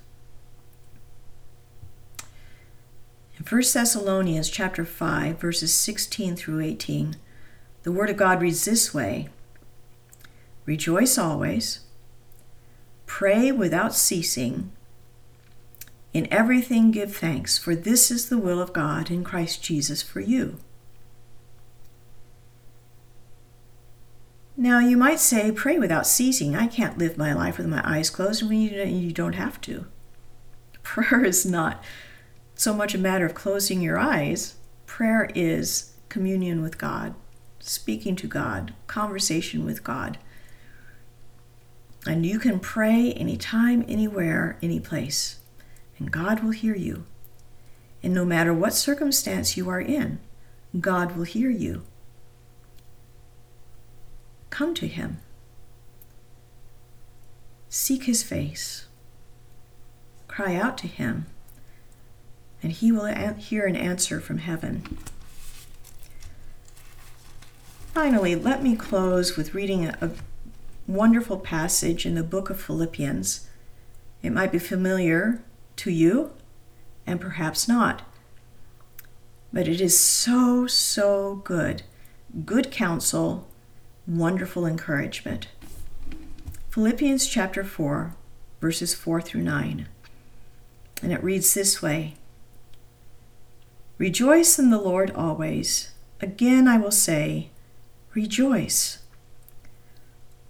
In 3.38 3.44
1 3.44 3.62
Thessalonians 3.72 4.50
chapter 4.50 4.84
5 4.84 5.40
verses 5.40 5.72
16 5.72 6.34
through 6.34 6.60
18, 6.60 7.16
the 7.84 7.92
word 7.92 8.10
of 8.10 8.16
God 8.16 8.42
reads 8.42 8.64
this 8.64 8.92
way: 8.92 9.28
Rejoice 10.66 11.16
always, 11.16 11.80
pray 13.06 13.52
without 13.52 13.94
ceasing, 13.94 14.72
in 16.12 16.26
everything 16.32 16.90
give 16.90 17.14
thanks, 17.14 17.56
for 17.56 17.76
this 17.76 18.10
is 18.10 18.28
the 18.28 18.38
will 18.38 18.60
of 18.60 18.72
God 18.72 19.08
in 19.08 19.22
Christ 19.22 19.62
Jesus 19.62 20.02
for 20.02 20.20
you. 20.20 20.58
Now, 24.56 24.80
you 24.80 24.96
might 24.96 25.20
say, 25.20 25.52
pray 25.52 25.78
without 25.78 26.04
ceasing. 26.04 26.56
I 26.56 26.66
can't 26.66 26.98
live 26.98 27.16
my 27.16 27.32
life 27.32 27.58
with 27.58 27.68
my 27.68 27.80
eyes 27.84 28.10
closed. 28.10 28.42
I 28.42 28.48
mean, 28.48 28.98
you 29.00 29.12
don't 29.12 29.34
have 29.34 29.60
to. 29.60 29.86
Prayer 30.82 31.24
is 31.24 31.46
not 31.46 31.80
so 32.58 32.74
much 32.74 32.92
a 32.92 32.98
matter 32.98 33.24
of 33.24 33.34
closing 33.34 33.80
your 33.80 33.96
eyes. 33.96 34.56
Prayer 34.84 35.30
is 35.32 35.92
communion 36.08 36.60
with 36.60 36.76
God, 36.76 37.14
speaking 37.60 38.16
to 38.16 38.26
God, 38.26 38.74
conversation 38.88 39.64
with 39.64 39.84
God. 39.84 40.18
And 42.04 42.26
you 42.26 42.40
can 42.40 42.58
pray 42.58 43.12
anytime, 43.12 43.84
anywhere, 43.86 44.58
any 44.60 44.80
place, 44.80 45.38
and 45.98 46.10
God 46.10 46.42
will 46.42 46.50
hear 46.50 46.74
you. 46.74 47.04
And 48.02 48.12
no 48.12 48.24
matter 48.24 48.52
what 48.52 48.74
circumstance 48.74 49.56
you 49.56 49.68
are 49.68 49.80
in, 49.80 50.18
God 50.80 51.16
will 51.16 51.24
hear 51.24 51.50
you. 51.50 51.82
Come 54.50 54.74
to 54.74 54.88
Him. 54.88 55.18
Seek 57.68 58.04
His 58.04 58.24
face. 58.24 58.86
Cry 60.26 60.56
out 60.56 60.76
to 60.78 60.88
Him, 60.88 61.26
and 62.62 62.72
He 62.72 62.92
will 62.92 63.06
hear 63.34 63.66
an 63.66 63.76
answer 63.76 64.20
from 64.20 64.38
heaven. 64.38 64.98
Finally, 67.94 68.34
let 68.34 68.62
me 68.62 68.76
close 68.76 69.36
with 69.36 69.54
reading 69.54 69.86
a, 69.86 69.96
a 70.00 70.10
wonderful 70.86 71.38
passage 71.38 72.06
in 72.06 72.14
the 72.14 72.22
book 72.22 72.50
of 72.50 72.60
Philippians. 72.60 73.48
It 74.22 74.30
might 74.30 74.52
be 74.52 74.58
familiar 74.58 75.42
to 75.76 75.90
you, 75.90 76.32
and 77.06 77.20
perhaps 77.20 77.68
not. 77.68 78.02
But 79.52 79.68
it 79.68 79.80
is 79.80 79.98
so, 79.98 80.66
so 80.66 81.36
good. 81.44 81.82
Good 82.44 82.70
counsel 82.70 83.48
wonderful 84.08 84.64
encouragement. 84.64 85.48
Philippians 86.70 87.26
chapter 87.26 87.62
4, 87.62 88.14
verses 88.60 88.94
4 88.94 89.20
through 89.20 89.42
9. 89.42 89.86
And 91.02 91.12
it 91.12 91.22
reads 91.22 91.52
this 91.52 91.82
way 91.82 92.14
Rejoice 93.98 94.58
in 94.58 94.70
the 94.70 94.80
Lord 94.80 95.10
always. 95.10 95.90
Again 96.20 96.68
I 96.68 96.78
will 96.78 96.92
say, 96.92 97.50
Rejoice. 98.14 98.98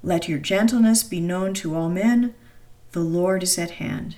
Let 0.03 0.29
your 0.29 0.39
gentleness 0.39 1.03
be 1.03 1.21
known 1.21 1.55
to 1.55 1.75
all 1.75 1.89
men. 1.89 2.35
The 2.93 3.01
Lord 3.01 3.43
is 3.43 3.59
at 3.59 3.73
hand. 3.73 4.17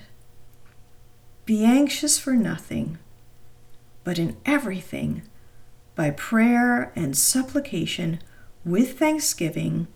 Be 1.45 1.65
anxious 1.65 2.19
for 2.19 2.33
nothing, 2.33 2.99
but 4.03 4.19
in 4.19 4.37
everything, 4.45 5.23
by 5.95 6.11
prayer 6.11 6.91
and 6.95 7.17
supplication, 7.17 8.19
with 8.63 8.99
thanksgiving, 8.99 9.87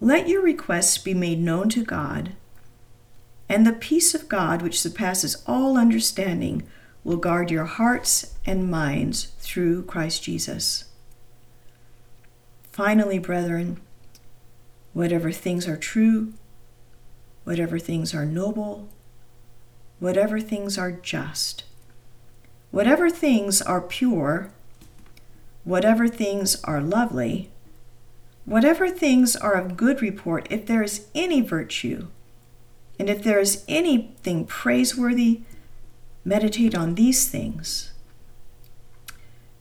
let 0.00 0.28
your 0.28 0.42
requests 0.42 0.98
be 0.98 1.14
made 1.14 1.40
known 1.40 1.68
to 1.70 1.84
God, 1.84 2.32
and 3.48 3.66
the 3.66 3.72
peace 3.72 4.14
of 4.14 4.28
God, 4.28 4.62
which 4.62 4.80
surpasses 4.80 5.42
all 5.46 5.76
understanding, 5.76 6.62
will 7.08 7.16
guard 7.16 7.50
your 7.50 7.64
hearts 7.64 8.34
and 8.46 8.70
minds 8.70 9.32
through 9.40 9.82
Christ 9.84 10.22
Jesus. 10.22 10.84
Finally, 12.70 13.18
brethren, 13.18 13.80
whatever 14.92 15.32
things 15.32 15.66
are 15.66 15.76
true, 15.76 16.34
whatever 17.44 17.78
things 17.78 18.14
are 18.14 18.26
noble, 18.26 18.88
whatever 19.98 20.38
things 20.38 20.78
are 20.78 20.92
just, 20.92 21.64
whatever 22.70 23.10
things 23.10 23.62
are 23.62 23.80
pure, 23.80 24.50
whatever 25.64 26.06
things 26.06 26.62
are 26.64 26.80
lovely, 26.80 27.50
Whatever 28.48 28.88
things 28.88 29.36
are 29.36 29.52
of 29.52 29.76
good 29.76 30.00
report, 30.00 30.46
if 30.48 30.64
there 30.64 30.82
is 30.82 31.06
any 31.14 31.42
virtue, 31.42 32.06
and 32.98 33.10
if 33.10 33.22
there 33.22 33.38
is 33.38 33.62
anything 33.68 34.46
praiseworthy, 34.46 35.42
meditate 36.28 36.74
on 36.74 36.94
these 36.94 37.26
things. 37.26 37.90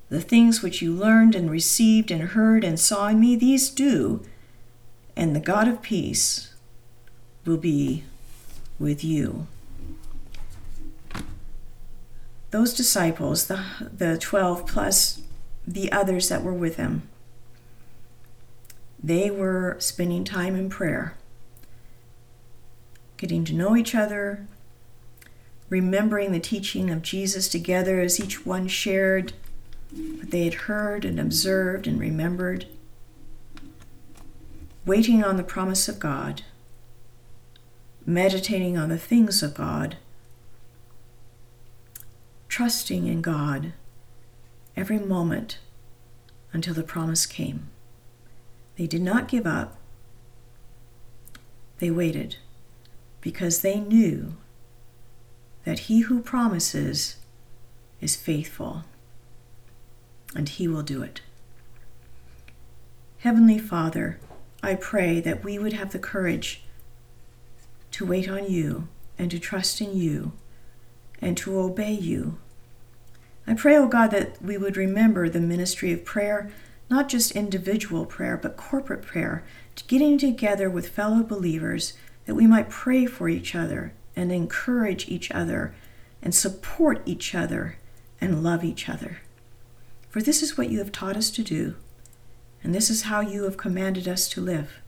The 0.10 0.22
things 0.22 0.62
which 0.62 0.82
you 0.82 0.94
learned 0.94 1.34
and 1.34 1.50
received 1.50 2.12
and 2.12 2.22
heard 2.22 2.64
and 2.64 2.80
saw 2.80 3.08
in 3.08 3.20
me, 3.20 3.36
these 3.36 3.70
do, 3.70 4.24
and 5.16 5.36
the 5.36 5.40
God 5.40 5.68
of 5.68 5.82
peace 5.82 6.54
will 7.46 7.58
be 7.58 8.04
with 8.80 9.04
you. 9.04 9.48
Those 12.52 12.74
disciples, 12.74 13.48
the, 13.48 13.64
the 13.80 14.18
12 14.18 14.68
plus 14.68 15.22
the 15.66 15.92
others 15.92 16.30
that 16.30 16.44
were 16.44 16.54
with 16.54 16.76
him, 16.76 17.04
they 19.02 19.30
were 19.30 19.78
spending 19.80 20.24
time 20.24 20.56
in 20.56 20.70
prayer, 20.70 21.16
getting 23.16 23.46
to 23.46 23.54
know 23.54 23.76
each 23.76 23.96
other, 23.96 24.48
remembering 25.70 26.32
the 26.32 26.40
teaching 26.40 26.90
of 26.90 27.02
Jesus 27.02 27.48
together 27.48 28.00
as 28.00 28.20
each 28.20 28.46
one 28.46 28.68
shared 28.68 29.34
what 29.92 30.32
they 30.32 30.44
had 30.46 30.54
heard 30.54 31.06
and 31.06 31.20
observed 31.20 31.88
and 31.88 32.00
remembered, 32.00 32.66
waiting 34.86 35.24
on 35.24 35.38
the 35.38 35.44
promise 35.44 35.88
of 35.88 36.00
God, 36.00 36.44
meditating 38.06 38.78
on 38.78 38.90
the 38.90 38.98
things 38.98 39.44
of 39.44 39.54
God, 39.54 39.98
trusting 42.48 43.08
in 43.08 43.22
God 43.22 43.74
every 44.76 45.00
moment 45.00 45.60
until 46.54 46.74
the 46.74 46.84
promise 46.84 47.26
came. 47.26 47.68
They 48.78 48.88
did 48.88 49.02
not 49.02 49.28
give 49.28 49.46
up. 49.46 49.78
They 51.80 51.92
waited 51.92 52.38
because 53.22 53.62
they 53.62 53.80
knew 53.80 54.36
that 55.68 55.80
he 55.80 56.00
who 56.00 56.22
promises 56.22 57.18
is 58.00 58.16
faithful 58.16 58.86
and 60.34 60.48
he 60.48 60.66
will 60.66 60.82
do 60.82 61.02
it. 61.04 61.20
Heavenly 63.18 63.60
Father, 63.60 64.18
I 64.64 64.76
pray 64.76 65.20
that 65.20 65.44
we 65.44 65.60
would 65.60 65.74
have 65.74 65.92
the 65.92 66.00
courage 66.00 66.64
to 67.92 68.06
wait 68.06 68.30
on 68.30 68.50
you 68.50 68.88
and 69.20 69.30
to 69.30 69.40
trust 69.40 69.82
in 69.82 69.94
you 69.94 70.32
and 71.20 71.36
to 71.36 71.60
obey 71.60 71.92
you. 71.92 72.38
I 73.46 73.54
pray, 73.54 73.76
O 73.76 73.84
oh 73.84 73.88
God, 73.90 74.12
that 74.12 74.42
we 74.42 74.58
would 74.58 74.78
remember 74.78 75.28
the 75.28 75.42
ministry 75.42 75.92
of 75.92 76.06
prayer 76.06 76.50
not 76.90 77.10
just 77.10 77.34
individual 77.34 78.06
prayer, 78.06 78.38
but 78.38 78.56
corporate 78.56 79.02
prayer, 79.02 79.44
getting 79.88 80.18
together 80.18 80.70
with 80.70 80.88
fellow 80.88 81.24
believers 81.24 81.92
that 82.26 82.36
we 82.36 82.48
might 82.48 82.70
pray 82.70 83.06
for 83.06 83.28
each 83.28 83.54
other 83.54 83.92
and 84.18 84.32
encourage 84.32 85.08
each 85.08 85.32
other 85.32 85.74
and 86.22 86.34
support 86.34 87.02
each 87.06 87.36
other 87.36 87.78
and 88.20 88.44
love 88.44 88.64
each 88.64 88.90
other. 88.90 89.20
For 90.10 90.22
this 90.22 90.42
is 90.42 90.58
what 90.58 90.70
you 90.70 90.80
have 90.80 90.92
taught 90.92 91.16
us 91.16 91.30
to 91.32 91.44
do, 91.44 91.76
and 92.64 92.74
this 92.74 92.90
is 92.90 93.04
how 93.04 93.22
you 93.22 93.44
have 93.44 93.56
commanded 93.56 94.08
us 94.08 94.28
to 94.30 94.42
live. 94.42 94.82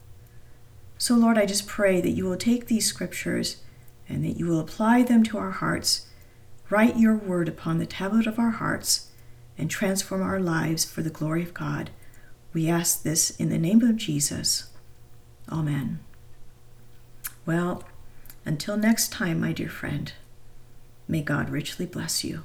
So, 0.97 1.15
Lord, 1.15 1.37
I 1.37 1.45
just 1.45 1.67
pray 1.67 2.01
that 2.01 2.09
you 2.09 2.25
will 2.25 2.35
take 2.35 2.65
these 2.65 2.87
scriptures 2.87 3.57
and 4.09 4.25
that 4.25 4.37
you 4.37 4.47
will 4.47 4.59
apply 4.59 5.03
them 5.03 5.23
to 5.25 5.37
our 5.37 5.51
hearts, 5.51 6.07
write 6.71 6.97
your 6.97 7.15
word 7.15 7.47
upon 7.47 7.77
the 7.77 7.85
tablet 7.85 8.25
of 8.25 8.39
our 8.39 8.49
hearts 8.49 9.11
and 9.57 9.69
transform 9.69 10.23
our 10.23 10.39
lives 10.39 10.83
for 10.83 11.03
the 11.03 11.09
glory 11.11 11.43
of 11.43 11.53
God. 11.53 11.91
We 12.51 12.67
ask 12.67 13.03
this 13.03 13.29
in 13.31 13.49
the 13.49 13.59
name 13.59 13.83
of 13.83 13.95
Jesus. 13.95 14.71
Amen. 15.51 15.99
Well, 17.45 17.83
until 18.45 18.77
next 18.77 19.11
time, 19.11 19.39
my 19.39 19.51
dear 19.51 19.69
friend, 19.69 20.13
may 21.07 21.21
God 21.21 21.49
richly 21.49 21.85
bless 21.85 22.23
you. 22.23 22.43